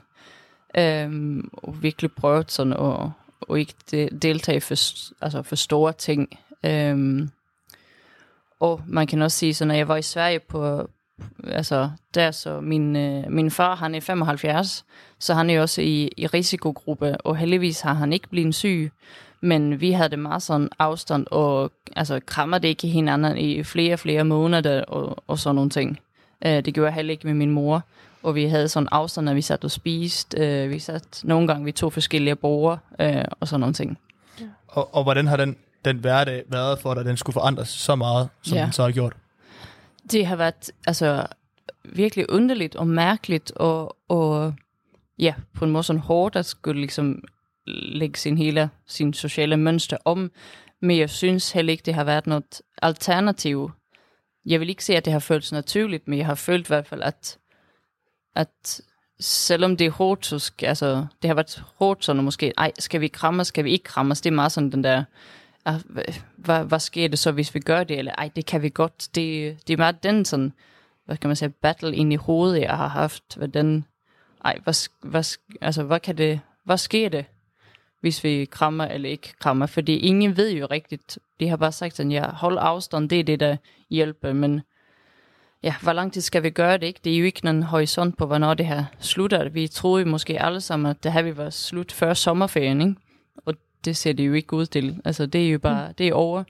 øh, 0.77 1.43
og 1.53 1.83
virkelig 1.83 2.11
prøvet 2.11 2.51
sådan 2.51 2.73
at, 2.73 3.09
at 3.51 3.57
ikke 3.57 3.73
de, 3.91 4.09
deltage 4.21 4.61
for, 4.61 4.75
altså 5.21 5.43
for 5.43 5.55
store 5.55 5.93
ting. 5.93 6.39
Øhm, 6.65 7.29
og 8.59 8.81
man 8.87 9.07
kan 9.07 9.21
også 9.21 9.37
sige, 9.37 9.53
så 9.53 9.65
når 9.65 9.75
jeg 9.75 9.87
var 9.87 9.95
i 9.95 10.01
Sverige 10.01 10.39
på, 10.39 10.89
altså 11.43 11.89
der 12.13 12.31
så 12.31 12.61
min, 12.61 12.95
øh, 12.95 13.31
min 13.31 13.51
far, 13.51 13.75
han 13.75 13.95
er 13.95 13.99
75, 13.99 14.85
så 15.19 15.33
han 15.33 15.49
er 15.49 15.61
også 15.61 15.81
i, 15.81 16.11
i 16.17 16.27
risikogruppe, 16.27 17.17
og 17.17 17.37
heldigvis 17.37 17.81
har 17.81 17.93
han 17.93 18.13
ikke 18.13 18.29
blivet 18.29 18.55
syg, 18.55 18.91
men 19.41 19.81
vi 19.81 19.91
havde 19.91 20.09
det 20.09 20.19
meget 20.19 20.43
sådan 20.43 20.69
afstand, 20.79 21.27
og 21.31 21.71
altså 21.95 22.19
krammer 22.25 22.57
det 22.57 22.67
ikke 22.67 22.87
hinanden 22.87 23.37
i 23.37 23.63
flere 23.63 23.93
og 23.93 23.99
flere 23.99 24.23
måneder, 24.23 24.83
og, 24.83 25.23
og 25.27 25.39
sådan 25.39 25.55
nogle 25.55 25.69
ting. 25.69 25.99
Øh, 26.45 26.65
det 26.65 26.73
gjorde 26.73 26.87
jeg 26.87 26.95
heller 26.95 27.11
ikke 27.11 27.27
med 27.27 27.33
min 27.33 27.51
mor, 27.51 27.83
og 28.25 28.35
vi 28.35 28.45
havde 28.45 28.69
sådan 28.69 28.89
afstand, 28.91 29.25
når 29.25 29.33
vi 29.33 29.41
satte 29.41 29.65
og 29.65 29.71
spiste. 29.71 30.63
Uh, 30.65 30.69
vi 30.69 30.79
satte 30.79 31.27
nogle 31.27 31.47
gange 31.47 31.65
vi 31.65 31.71
to 31.71 31.89
forskellige 31.89 32.35
borger, 32.35 32.77
uh, 33.03 33.23
og 33.39 33.47
sådan 33.47 33.59
nogle 33.59 33.73
ting. 33.73 33.97
Og, 34.67 34.95
og 34.95 35.03
hvordan 35.03 35.27
har 35.27 35.37
den, 35.37 35.55
den 35.85 35.97
hverdag 35.97 36.43
været 36.47 36.79
for 36.79 36.93
dig, 36.93 37.01
at 37.01 37.05
den 37.05 37.17
skulle 37.17 37.33
forandres 37.33 37.69
så 37.69 37.95
meget, 37.95 38.29
som 38.43 38.57
Ja. 38.57 38.63
den 38.63 38.71
så 38.71 38.83
har 38.83 38.91
gjort? 38.91 39.13
det 40.11 40.25
har 40.25 40.35
været 40.35 40.71
altså, 40.87 41.27
virkelig 41.83 42.29
underligt 42.29 42.75
og 42.75 42.87
mærkeligt, 42.87 43.51
og, 43.51 43.97
og 44.09 44.53
ja, 45.19 45.33
på 45.53 45.65
en 45.65 45.71
måde 45.71 45.83
sådan 45.83 45.99
hårdt 45.99 46.35
at 46.35 46.45
skulle 46.45 46.81
ligesom 46.81 47.23
lægge 47.67 48.19
sin 48.19 48.37
hele 48.37 48.69
sin 48.87 49.13
sociale 49.13 49.57
mønster 49.57 49.97
om, 50.05 50.31
men 50.81 50.97
jeg 50.97 51.09
synes 51.09 51.51
heller 51.51 51.71
ikke, 51.71 51.83
det 51.85 51.93
har 51.93 52.03
været 52.03 52.27
noget 52.27 52.61
alternativ. 52.81 53.71
Jeg 54.45 54.59
vil 54.59 54.69
ikke 54.69 54.85
sige, 54.85 54.97
at 54.97 55.05
det 55.05 55.13
har 55.13 55.19
føltes 55.19 55.51
naturligt, 55.51 56.07
men 56.07 56.19
jeg 56.19 56.25
har 56.25 56.35
følt 56.35 56.67
i 56.67 56.69
hvert 56.69 56.87
fald, 56.87 57.01
at, 57.01 57.37
at 58.35 58.81
selvom 59.19 59.77
det 59.77 59.87
er 59.87 59.91
hårdt, 59.91 60.25
så 60.25 60.39
skal, 60.39 60.67
altså, 60.67 61.05
det 61.21 61.27
har 61.27 61.35
været 61.35 61.63
hårdt 61.75 62.05
sådan, 62.05 62.23
måske, 62.23 62.53
ej, 62.57 62.71
skal 62.79 63.01
vi 63.01 63.07
kramme, 63.07 63.45
skal 63.45 63.63
vi 63.63 63.71
ikke 63.71 63.83
kramme 63.83 64.13
Det 64.13 64.25
er 64.25 64.31
meget 64.31 64.51
sådan 64.51 64.71
den 64.71 64.83
der, 64.83 65.03
ah, 65.65 65.81
hvad, 66.35 66.63
hvad, 66.63 66.79
sker 66.79 67.07
det 67.07 67.19
så, 67.19 67.31
hvis 67.31 67.55
vi 67.55 67.59
gør 67.59 67.83
det, 67.83 67.99
eller 67.99 68.11
ej, 68.17 68.29
det 68.35 68.45
kan 68.45 68.61
vi 68.61 68.69
godt. 68.69 69.15
Det, 69.15 69.57
det 69.67 69.73
er 69.73 69.77
meget 69.77 70.03
den 70.03 70.25
sådan, 70.25 70.53
hvad 71.05 71.17
kan 71.17 71.27
man 71.27 71.35
sige, 71.35 71.49
battle 71.49 71.95
ind 71.95 72.13
i 72.13 72.15
hovedet, 72.15 72.61
jeg 72.61 72.77
har 72.77 72.87
haft, 72.87 73.35
hvordan, 73.37 73.85
ej, 74.45 74.59
hvad, 74.63 74.89
hvad, 75.01 75.37
altså, 75.61 75.83
hvad 75.83 75.99
kan 75.99 76.17
det, 76.17 76.39
hvad 76.63 76.77
sker 76.77 77.09
det, 77.09 77.25
hvis 78.01 78.23
vi 78.23 78.45
krammer 78.45 78.85
eller 78.85 79.09
ikke 79.09 79.33
krammer, 79.39 79.65
fordi 79.65 79.97
ingen 79.97 80.37
ved 80.37 80.51
jo 80.51 80.65
rigtigt, 80.65 81.19
de 81.39 81.49
har 81.49 81.57
bare 81.57 81.71
sagt 81.71 81.95
sådan, 81.95 82.11
ja, 82.11 82.31
hold 82.31 82.57
afstand, 82.61 83.09
det 83.09 83.19
er 83.19 83.23
det, 83.23 83.39
der 83.39 83.57
hjælper, 83.89 84.33
men 84.33 84.61
ja, 85.65 85.75
hvor 85.81 85.93
lang 85.93 86.13
tid 86.13 86.21
skal 86.21 86.43
vi 86.43 86.49
gøre 86.49 86.77
det, 86.77 86.83
ikke? 86.87 86.99
Det 87.03 87.13
er 87.13 87.17
jo 87.17 87.25
ikke 87.25 87.45
nogen 87.45 87.63
horisont 87.63 88.17
på, 88.17 88.25
hvornår 88.25 88.53
det 88.53 88.65
her 88.65 88.83
slutter. 88.99 89.49
Vi 89.49 89.67
troede 89.67 90.03
jo 90.03 90.09
måske 90.09 90.41
alle 90.41 90.61
sammen, 90.61 90.89
at 90.89 91.03
det 91.03 91.13
her 91.13 91.21
vil 91.21 91.37
være 91.37 91.51
slut 91.51 91.91
før 91.91 92.13
sommerferien, 92.13 92.81
ikke? 92.81 92.95
Og 93.45 93.53
det 93.85 93.97
ser 93.97 94.13
det 94.13 94.27
jo 94.27 94.33
ikke 94.33 94.53
ud 94.53 94.65
til. 94.65 95.01
Altså, 95.05 95.25
det 95.25 95.45
er 95.45 95.51
jo 95.51 95.59
bare, 95.59 95.93
det 95.97 96.07
er 96.07 96.13
over, 96.13 96.43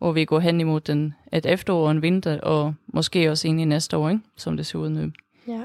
og 0.00 0.14
vi 0.14 0.24
går 0.24 0.40
hen 0.40 0.60
imod 0.60 0.80
den, 0.80 1.14
et 1.32 1.46
efterår 1.46 1.84
og 1.84 1.90
en 1.90 2.02
vinter, 2.02 2.40
og 2.40 2.74
måske 2.86 3.30
også 3.30 3.48
ind 3.48 3.60
i 3.60 3.64
næste 3.64 3.96
år, 3.96 4.08
ikke? 4.08 4.22
Som 4.36 4.56
det 4.56 4.66
ser 4.66 4.78
ud 4.78 4.88
nu. 4.88 5.10
ja. 5.48 5.62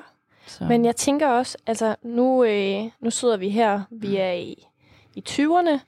Så. 0.49 0.63
Men 0.63 0.85
jeg 0.85 0.95
tænker 0.95 1.27
også, 1.27 1.57
altså 1.67 1.95
nu, 2.03 2.43
øh, 2.43 2.83
nu 2.99 3.11
sidder 3.11 3.37
vi 3.37 3.49
her, 3.49 3.81
vi 3.91 4.17
er 4.17 4.31
i, 4.31 4.67
i 5.15 5.23
20'erne. 5.29 5.79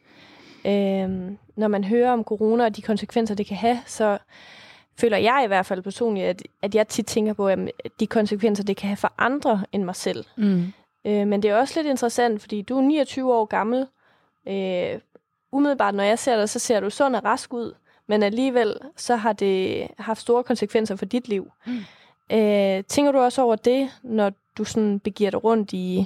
Øhm, 0.70 1.38
når 1.56 1.68
man 1.68 1.84
hører 1.84 2.12
om 2.12 2.24
corona 2.24 2.66
og 2.66 2.76
de 2.76 2.82
konsekvenser, 2.82 3.36
det 3.36 3.46
kan 3.46 3.58
have, 3.58 3.80
så 3.86 4.18
føler 5.00 5.18
jeg 5.18 5.42
i 5.44 5.48
hvert 5.48 5.66
fald 5.66 5.82
personligt, 5.82 6.26
at, 6.26 6.42
at 6.62 6.76
jeg 6.76 6.88
tit 6.88 7.06
tænker 7.06 7.34
på, 7.34 7.48
at 7.48 7.60
de 8.00 8.08
konsekvenser, 8.08 8.64
det 8.64 8.78
kan 8.78 8.88
have 8.88 8.98
for 8.98 9.14
andre 9.18 9.66
end 9.72 9.84
mig 9.84 9.96
selv. 9.96 10.26
Mm. 10.38 10.74
Øh, 11.06 11.28
men 11.28 11.44
det 11.44 11.52
er 11.52 11.56
også 11.56 11.80
lidt 11.80 11.88
interessant, 11.88 12.42
fordi 12.42 12.62
du 12.62 12.78
er 12.78 12.82
29 12.82 13.34
år 13.34 13.46
gammel. 13.46 13.88
Øh, 14.48 15.00
umiddelbart, 15.52 15.96
når 15.96 16.04
jeg 16.04 16.20
ser 16.20 16.36
dig, 16.36 16.50
så 16.50 16.60
ser 16.60 16.80
du 16.80 16.90
sund 16.90 17.16
og 17.16 17.26
rask 17.26 17.54
ud. 17.54 17.74
Men 18.08 18.24
alligevel, 18.24 18.76
så 18.96 19.16
har 19.16 19.34
det 19.34 19.88
haft 19.98 20.22
store 20.22 20.44
konsekvenser 20.44 20.96
for 20.96 21.06
dit 21.06 21.28
liv. 21.28 21.52
Mm. 21.66 21.78
Øh, 22.38 22.84
tænker 22.84 23.12
du 23.12 23.20
også 23.20 23.42
over 23.42 23.56
det, 23.56 23.90
når 24.04 24.32
du 24.58 24.64
sådan 24.64 25.00
begiver 25.00 25.32
dig 25.32 25.44
rundt 25.44 25.74
i, 25.74 26.06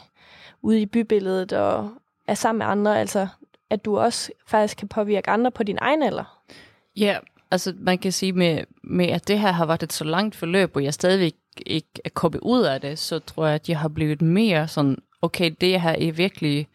ude 0.62 0.82
i 0.82 0.86
bybilledet 0.86 1.54
og 1.54 1.92
er 2.28 2.34
sammen 2.34 2.58
med 2.58 2.66
andre? 2.66 3.00
Altså, 3.00 3.28
at 3.70 3.86
du 3.86 4.00
også 4.00 4.32
faktisk 4.48 4.78
kan 4.78 4.88
påvirke 4.88 5.30
andre 5.30 5.52
på 5.52 5.64
din 5.64 5.78
egen 5.82 6.04
alder? 6.04 6.44
Ja, 6.96 7.18
altså 7.54 7.74
man 7.80 7.98
kan 7.98 8.12
sige 8.12 8.34
med, 8.34 8.64
med, 8.84 9.06
at 9.06 9.28
det 9.28 9.40
her 9.40 9.52
har 9.52 9.66
været 9.66 9.84
et 9.84 9.94
så 9.94 10.04
langt 10.04 10.36
forløb, 10.36 10.76
og 10.76 10.84
jeg 10.84 10.94
stadigvæk 10.94 11.34
ikke 11.66 11.88
er 12.06 12.10
kommet 12.10 12.40
ud 12.42 12.62
af 12.62 12.82
det, 12.82 13.00
så 13.00 13.20
tror 13.20 13.46
jeg, 13.46 13.56
at 13.56 13.70
jeg 13.70 13.80
har 13.80 13.88
blevet 13.88 14.22
mere 14.22 14.68
sådan, 14.68 14.98
okay, 15.22 15.52
det 15.62 15.82
her 15.82 15.92
er 15.92 16.12
virkelig 16.12 16.68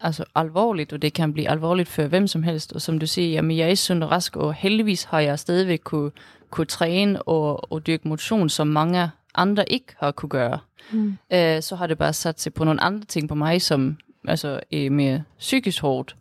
altså 0.00 0.24
alvorligt, 0.34 0.92
og 0.92 1.02
det 1.02 1.12
kan 1.12 1.32
blive 1.32 1.48
alvorligt 1.48 1.88
for 1.88 2.02
hvem 2.02 2.26
som 2.26 2.42
helst. 2.42 2.72
Og 2.72 2.82
som 2.82 2.98
du 2.98 3.06
siger, 3.06 3.28
jamen 3.28 3.56
jeg 3.56 3.70
er 3.70 3.74
sund 3.74 4.04
og 4.04 4.10
rask, 4.10 4.36
og 4.36 4.54
heldigvis 4.54 5.04
har 5.04 5.20
jeg 5.20 5.38
stadigvæk 5.38 5.80
kunne, 5.84 6.10
kunne 6.50 6.66
træne 6.66 7.22
og, 7.22 7.72
og 7.72 7.86
dyrke 7.86 8.08
motion, 8.08 8.48
som 8.48 8.66
mange 8.66 9.10
andre 9.34 9.72
ikke 9.72 9.94
har 9.98 10.10
kunne 10.10 10.28
gøre. 10.28 10.58
Mm. 10.92 11.16
Øh, 11.32 11.62
så 11.62 11.76
har 11.76 11.86
det 11.86 11.98
bare 11.98 12.12
sat 12.12 12.40
sig 12.40 12.54
på 12.54 12.64
nogle 12.64 12.80
andre 12.80 13.04
ting 13.04 13.28
på 13.28 13.34
mig, 13.34 13.62
som 13.62 13.96
altså, 14.28 14.60
er 14.72 14.90
mere 14.90 15.22
psykisk 15.38 15.82
hårdt 15.82 16.16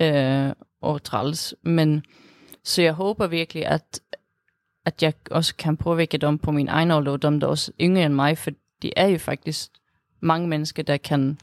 øh, 0.00 0.50
og 0.82 1.02
træls. 1.02 1.54
Men 1.62 2.04
så 2.64 2.82
jeg 2.82 2.92
håber 2.92 3.26
virkelig, 3.26 3.66
at, 3.66 4.00
at 4.84 5.02
jeg 5.02 5.12
også 5.30 5.56
kan 5.56 5.76
påvirke 5.76 6.18
dem 6.18 6.38
på 6.38 6.50
min 6.50 6.68
egen 6.68 6.90
alder, 6.90 7.12
og 7.12 7.22
dem 7.22 7.40
der 7.40 7.46
er 7.46 7.50
også 7.50 7.72
yngre 7.80 8.04
end 8.04 8.14
mig, 8.14 8.38
for 8.38 8.50
de 8.82 8.92
er 8.96 9.06
jo 9.06 9.18
faktisk 9.18 9.70
mange 10.20 10.48
mennesker, 10.48 10.82
der 10.82 10.96
kan, 10.96 11.38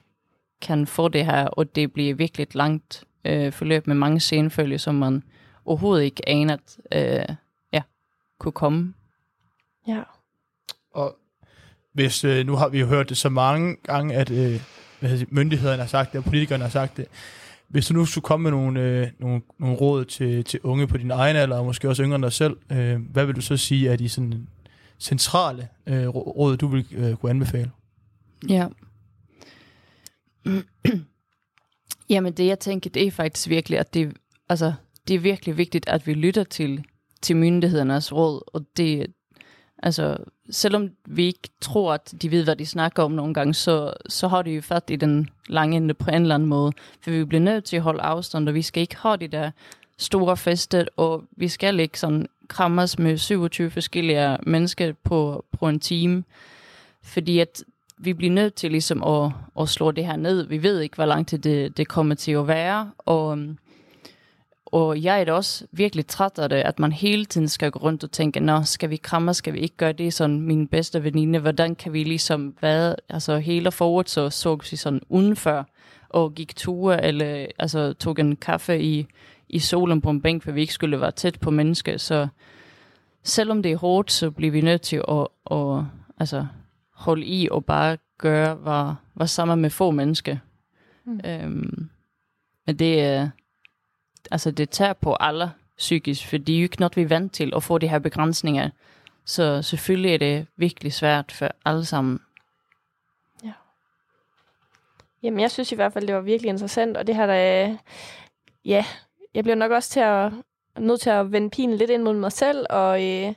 kan 0.61 0.87
få 0.87 1.07
det 1.07 1.25
her, 1.25 1.47
og 1.47 1.75
det 1.75 1.93
bliver 1.93 2.15
virkelig 2.15 2.43
et 2.43 2.55
langt 2.55 3.03
øh, 3.25 3.51
forløb 3.51 3.87
med 3.87 3.95
mange 3.95 4.19
senfølge, 4.19 4.79
som 4.79 4.95
man 4.95 5.23
overhovedet 5.65 6.03
ikke 6.03 6.29
aner, 6.29 6.57
at 6.91 7.29
øh, 7.29 7.35
ja, 7.73 7.81
kunne 8.39 8.51
komme. 8.51 8.93
Ja. 9.87 10.03
Og 10.93 11.17
hvis, 11.93 12.23
øh, 12.23 12.45
nu 12.45 12.55
har 12.55 12.69
vi 12.69 12.79
jo 12.79 12.85
hørt 12.85 13.09
det 13.09 13.17
så 13.17 13.29
mange 13.29 13.75
gange, 13.83 14.15
at 14.15 14.31
øh, 14.31 14.61
hvad 14.99 15.09
hedder 15.09 15.25
det, 15.25 15.33
myndighederne 15.33 15.81
har 15.81 15.87
sagt 15.87 16.11
det, 16.11 16.17
og 16.17 16.23
politikerne 16.23 16.63
har 16.63 16.71
sagt 16.71 16.97
det. 16.97 17.05
Hvis 17.69 17.87
du 17.87 17.93
nu 17.93 18.05
skulle 18.05 18.23
komme 18.23 18.43
med 18.43 18.51
nogle, 18.51 18.81
øh, 18.81 19.07
nogle, 19.19 19.41
nogle 19.59 19.75
råd 19.75 20.05
til, 20.05 20.43
til 20.43 20.59
unge 20.63 20.87
på 20.87 20.97
din 20.97 21.11
egen 21.11 21.35
alder, 21.35 21.57
og 21.57 21.65
måske 21.65 21.89
også 21.89 22.03
yngre 22.03 22.15
end 22.15 22.23
dig 22.23 22.33
selv, 22.33 22.57
øh, 22.71 23.01
hvad 23.11 23.25
vil 23.25 23.35
du 23.35 23.41
så 23.41 23.57
sige 23.57 23.89
er 23.89 23.95
de 23.95 24.09
sådan 24.09 24.47
centrale 24.99 25.67
øh, 25.87 26.07
råd, 26.07 26.57
du 26.57 26.67
vil 26.67 26.85
øh, 26.91 27.15
kunne 27.15 27.29
anbefale? 27.29 27.71
Ja. 28.49 28.67
Jamen 32.09 32.33
det 32.33 32.45
jeg 32.45 32.59
tænker, 32.59 32.89
det 32.89 33.07
er 33.07 33.11
faktisk 33.11 33.49
virkelig, 33.49 33.79
at 33.79 33.93
det, 33.93 34.17
altså, 34.49 34.73
det 35.07 35.15
er 35.15 35.19
virkelig 35.19 35.57
vigtigt, 35.57 35.89
at 35.89 36.07
vi 36.07 36.13
lytter 36.13 36.43
til, 36.43 36.83
til 37.21 37.37
myndighedernes 37.37 38.13
råd, 38.13 38.41
og 38.53 38.65
det, 38.77 39.07
altså, 39.83 40.17
selvom 40.49 40.89
vi 41.05 41.25
ikke 41.25 41.49
tror, 41.61 41.93
at 41.93 42.13
de 42.21 42.31
ved, 42.31 42.43
hvad 42.43 42.55
de 42.55 42.65
snakker 42.65 43.03
om 43.03 43.11
nogle 43.11 43.33
gange, 43.33 43.53
så, 43.53 43.93
så 44.09 44.27
har 44.27 44.41
de 44.41 44.51
jo 44.51 44.61
fat 44.61 44.83
i 44.89 44.95
den 44.95 45.29
lange 45.47 45.77
ende 45.77 45.93
på 45.93 46.09
en 46.09 46.21
eller 46.21 46.35
anden 46.35 46.49
måde, 46.49 46.71
for 47.01 47.11
vi 47.11 47.25
bliver 47.25 47.41
nødt 47.41 47.63
til 47.63 47.75
at 47.75 47.81
holde 47.81 48.01
afstand, 48.01 48.49
og 48.49 48.55
vi 48.55 48.61
skal 48.61 48.81
ikke 48.81 48.97
have 48.97 49.17
de 49.17 49.27
der 49.27 49.51
store 49.97 50.37
fester, 50.37 50.85
og 50.97 51.23
vi 51.37 51.47
skal 51.47 51.79
ikke 51.79 51.99
sådan 51.99 52.27
krammes 52.47 52.99
med 52.99 53.17
27 53.17 53.69
forskellige 53.69 54.37
mennesker 54.43 54.93
på, 55.03 55.45
på 55.59 55.67
en 55.67 55.79
time, 55.79 56.23
fordi 57.03 57.39
at 57.39 57.63
vi 57.97 58.13
bliver 58.13 58.33
nødt 58.33 58.53
til 58.53 58.71
ligesom 58.71 59.03
at, 59.03 59.31
at 59.59 59.69
slå 59.69 59.91
det 59.91 60.05
her 60.05 60.15
ned. 60.15 60.47
Vi 60.47 60.63
ved 60.63 60.79
ikke, 60.79 60.95
hvor 60.95 61.05
lang 61.05 61.27
tid 61.27 61.37
det, 61.37 61.77
det 61.77 61.87
kommer 61.87 62.15
til 62.15 62.31
at 62.31 62.47
være, 62.47 62.91
og, 62.97 63.31
øhm, 63.31 63.57
og 64.71 65.03
jeg 65.03 65.21
er 65.21 65.25
da 65.25 65.33
også 65.33 65.65
virkelig 65.71 66.07
træt 66.07 66.39
af 66.39 66.49
det, 66.49 66.55
at 66.55 66.79
man 66.79 66.91
hele 66.91 67.25
tiden 67.25 67.47
skal 67.47 67.71
gå 67.71 67.79
rundt 67.79 68.03
og 68.03 68.11
tænke, 68.11 68.39
nå, 68.39 68.63
skal 68.63 68.89
vi 68.89 68.95
kramme, 68.95 69.33
skal 69.33 69.53
vi 69.53 69.59
ikke 69.59 69.77
gøre 69.77 69.93
det, 69.93 70.13
sådan 70.13 70.41
min 70.41 70.67
bedste 70.67 71.03
veninde, 71.03 71.39
hvordan 71.39 71.75
kan 71.75 71.93
vi 71.93 72.03
ligesom 72.03 72.55
være, 72.61 72.95
altså 73.09 73.37
hele 73.37 73.71
foråret, 73.71 74.09
så 74.09 74.29
så 74.29 74.55
vi 74.71 74.77
sådan 74.77 75.01
udenfor, 75.09 75.67
og 76.09 76.33
gik 76.35 76.55
ture, 76.55 77.05
eller 77.05 77.45
altså 77.59 77.93
tog 77.93 78.19
en 78.19 78.35
kaffe 78.35 78.81
i, 78.81 79.07
i 79.49 79.59
solen 79.59 80.01
på 80.01 80.09
en 80.09 80.21
bænk, 80.21 80.43
for 80.43 80.51
vi 80.51 80.61
ikke 80.61 80.73
skulle 80.73 81.01
være 81.01 81.11
tæt 81.11 81.39
på 81.39 81.51
mennesker, 81.51 81.97
så 81.97 82.27
selvom 83.23 83.63
det 83.63 83.71
er 83.71 83.77
hårdt, 83.77 84.11
så 84.11 84.31
bliver 84.31 84.51
vi 84.51 84.61
nødt 84.61 84.81
til 84.81 85.01
at, 85.07 85.27
at 85.51 85.83
altså, 86.19 86.45
holde 86.93 87.25
i 87.25 87.47
og 87.51 87.65
bare 87.65 87.97
gøre, 88.17 88.55
hvad, 88.55 88.93
hvad 89.13 89.27
sammen 89.27 89.61
med 89.61 89.69
få 89.69 89.91
mennesker. 89.91 90.37
Mm. 91.05 91.21
Øhm, 91.25 91.89
men 92.67 92.79
det 92.79 93.01
er, 93.01 93.29
altså 94.31 94.51
det 94.51 94.69
tager 94.69 94.93
på 94.93 95.17
alle 95.19 95.51
psykisk, 95.77 96.27
for 96.27 96.37
det 96.37 96.55
er 96.55 96.59
jo 96.59 96.63
ikke 96.63 96.79
noget, 96.79 96.97
vi 96.97 97.01
er 97.01 97.07
vant 97.07 97.33
til 97.33 97.53
at 97.55 97.63
få 97.63 97.77
de 97.77 97.87
her 97.87 97.99
begrænsninger. 97.99 98.69
Så 99.25 99.61
selvfølgelig 99.61 100.13
er 100.13 100.17
det 100.17 100.47
virkelig 100.55 100.93
svært 100.93 101.31
for 101.31 101.49
alle 101.65 101.85
sammen. 101.85 102.19
Ja. 103.43 103.51
Jamen, 105.23 105.39
jeg 105.39 105.51
synes 105.51 105.71
i 105.71 105.75
hvert 105.75 105.93
fald, 105.93 106.07
det 106.07 106.15
var 106.15 106.21
virkelig 106.21 106.49
interessant, 106.49 106.97
og 106.97 107.07
det 107.07 107.15
her, 107.15 107.25
der, 107.25 107.77
ja, 108.65 108.85
jeg 109.33 109.43
bliver 109.43 109.55
nok 109.55 109.71
også 109.71 109.89
til 109.89 109.99
at, 109.99 110.31
nødt 110.77 111.01
til 111.01 111.09
at 111.09 111.31
vende 111.31 111.49
pilen 111.49 111.77
lidt 111.77 111.89
ind 111.89 112.03
mod 112.03 112.13
mig 112.13 112.31
selv, 112.31 112.65
og, 112.69 113.07
øh, 113.07 113.33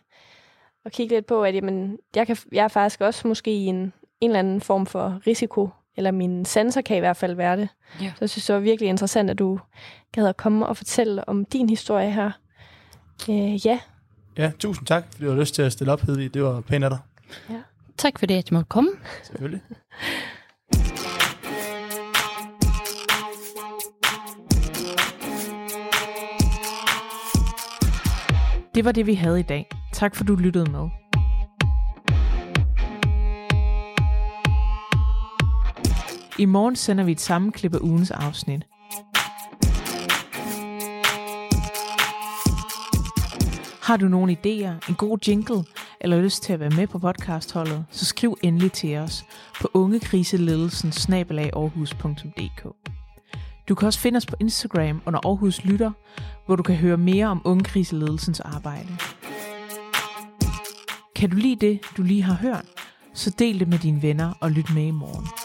og 0.85 0.93
kigge 0.93 1.15
lidt 1.15 1.27
på, 1.27 1.45
at 1.45 1.55
jamen, 1.55 1.99
jeg, 2.17 2.27
kan, 2.27 2.37
jeg 2.53 2.65
er 2.65 2.69
faktisk 2.69 3.01
også 3.01 3.29
måske 3.29 3.51
i 3.51 3.65
en, 3.65 3.93
en 4.21 4.31
eller 4.31 4.39
anden 4.39 4.61
form 4.61 4.87
for 4.87 5.21
risiko, 5.27 5.71
eller 5.97 6.11
min 6.11 6.45
sanser 6.45 6.81
kan 6.81 6.97
i 6.97 7.01
hvert 7.01 7.17
fald 7.17 7.35
være 7.35 7.57
det. 7.57 7.69
Ja. 8.01 8.07
Så 8.07 8.17
jeg 8.21 8.31
synes, 8.31 8.47
det 8.47 8.55
var 8.55 8.61
virkelig 8.61 8.89
interessant, 8.89 9.31
at 9.31 9.39
du 9.39 9.61
gad 10.13 10.27
at 10.27 10.37
komme 10.37 10.67
og 10.67 10.77
fortælle 10.77 11.29
om 11.29 11.45
din 11.45 11.69
historie 11.69 12.13
her. 12.13 12.31
Øh, 13.31 13.67
ja. 13.67 13.79
Ja, 14.39 14.53
tusind 14.59 14.87
tak, 14.87 15.05
fordi 15.13 15.25
du 15.25 15.31
har 15.31 15.41
lyst 15.41 15.55
til 15.55 15.63
at 15.63 15.73
stille 15.73 15.93
op, 15.93 16.01
Hedvig. 16.01 16.35
Det 16.35 16.43
var 16.43 16.61
pænt 16.61 16.85
af 16.85 16.91
dig. 16.91 16.99
Tak 17.99 18.19
for 18.19 18.27
det, 18.27 18.35
at 18.35 18.51
jeg 18.51 18.57
måtte 18.57 18.69
komme. 18.69 18.91
Selvfølgelig. 19.23 19.61
Det 28.75 28.85
var 28.85 28.93
det, 28.93 29.07
vi 29.07 29.15
havde 29.15 29.41
i 29.41 29.43
dag. 29.43 29.69
Tak 29.93 30.17
for, 30.17 30.25
du 30.25 30.35
lyttede 30.35 30.71
med. 30.71 31.02
I 36.39 36.45
morgen 36.45 36.77
sender 36.77 37.05
vi 37.05 37.13
et 37.13 37.21
sammenklip 37.21 37.75
af 37.75 37.79
ugens 37.79 38.11
afsnit. 38.11 38.67
Har 43.83 43.97
du 43.97 44.09
nogle 44.09 44.33
idéer, 44.33 44.89
en 44.89 44.95
god 44.95 45.19
jingle 45.29 45.65
eller 46.01 46.23
lyst 46.23 46.43
til 46.43 46.53
at 46.53 46.61
være 46.61 46.71
med 46.71 46.87
på 46.87 46.99
podcastholdet, 46.99 47.85
så 47.91 48.05
skriv 48.05 48.39
endelig 48.43 48.73
til 48.73 48.97
os 48.97 49.25
på 49.61 49.71
ungekriseledelsen 49.75 50.93
Du 53.69 53.75
kan 53.75 53.87
også 53.87 54.01
finde 54.01 54.17
os 54.17 54.27
på 54.27 54.37
Instagram 54.41 55.03
under 55.07 55.21
Aarhus 55.27 55.65
Lytter, 55.65 55.91
hvor 56.47 56.57
du 56.57 56.63
kan 56.63 56.77
høre 56.77 56.97
mere 56.97 57.27
om 57.27 57.43
ungekriseledelsens 57.45 58.41
arbejde. 58.41 58.97
Kan 61.17 61.31
du 61.31 61.37
lide 61.37 61.67
det, 61.67 61.81
du 61.97 62.03
lige 62.03 62.23
har 62.23 62.35
hørt, 62.35 62.65
så 63.15 63.31
del 63.31 63.61
det 63.61 63.69
med 63.69 63.79
dine 63.79 64.03
venner 64.03 64.33
og 64.41 64.51
lyt 64.51 64.75
med 64.75 64.87
i 64.87 64.91
morgen. 64.91 65.42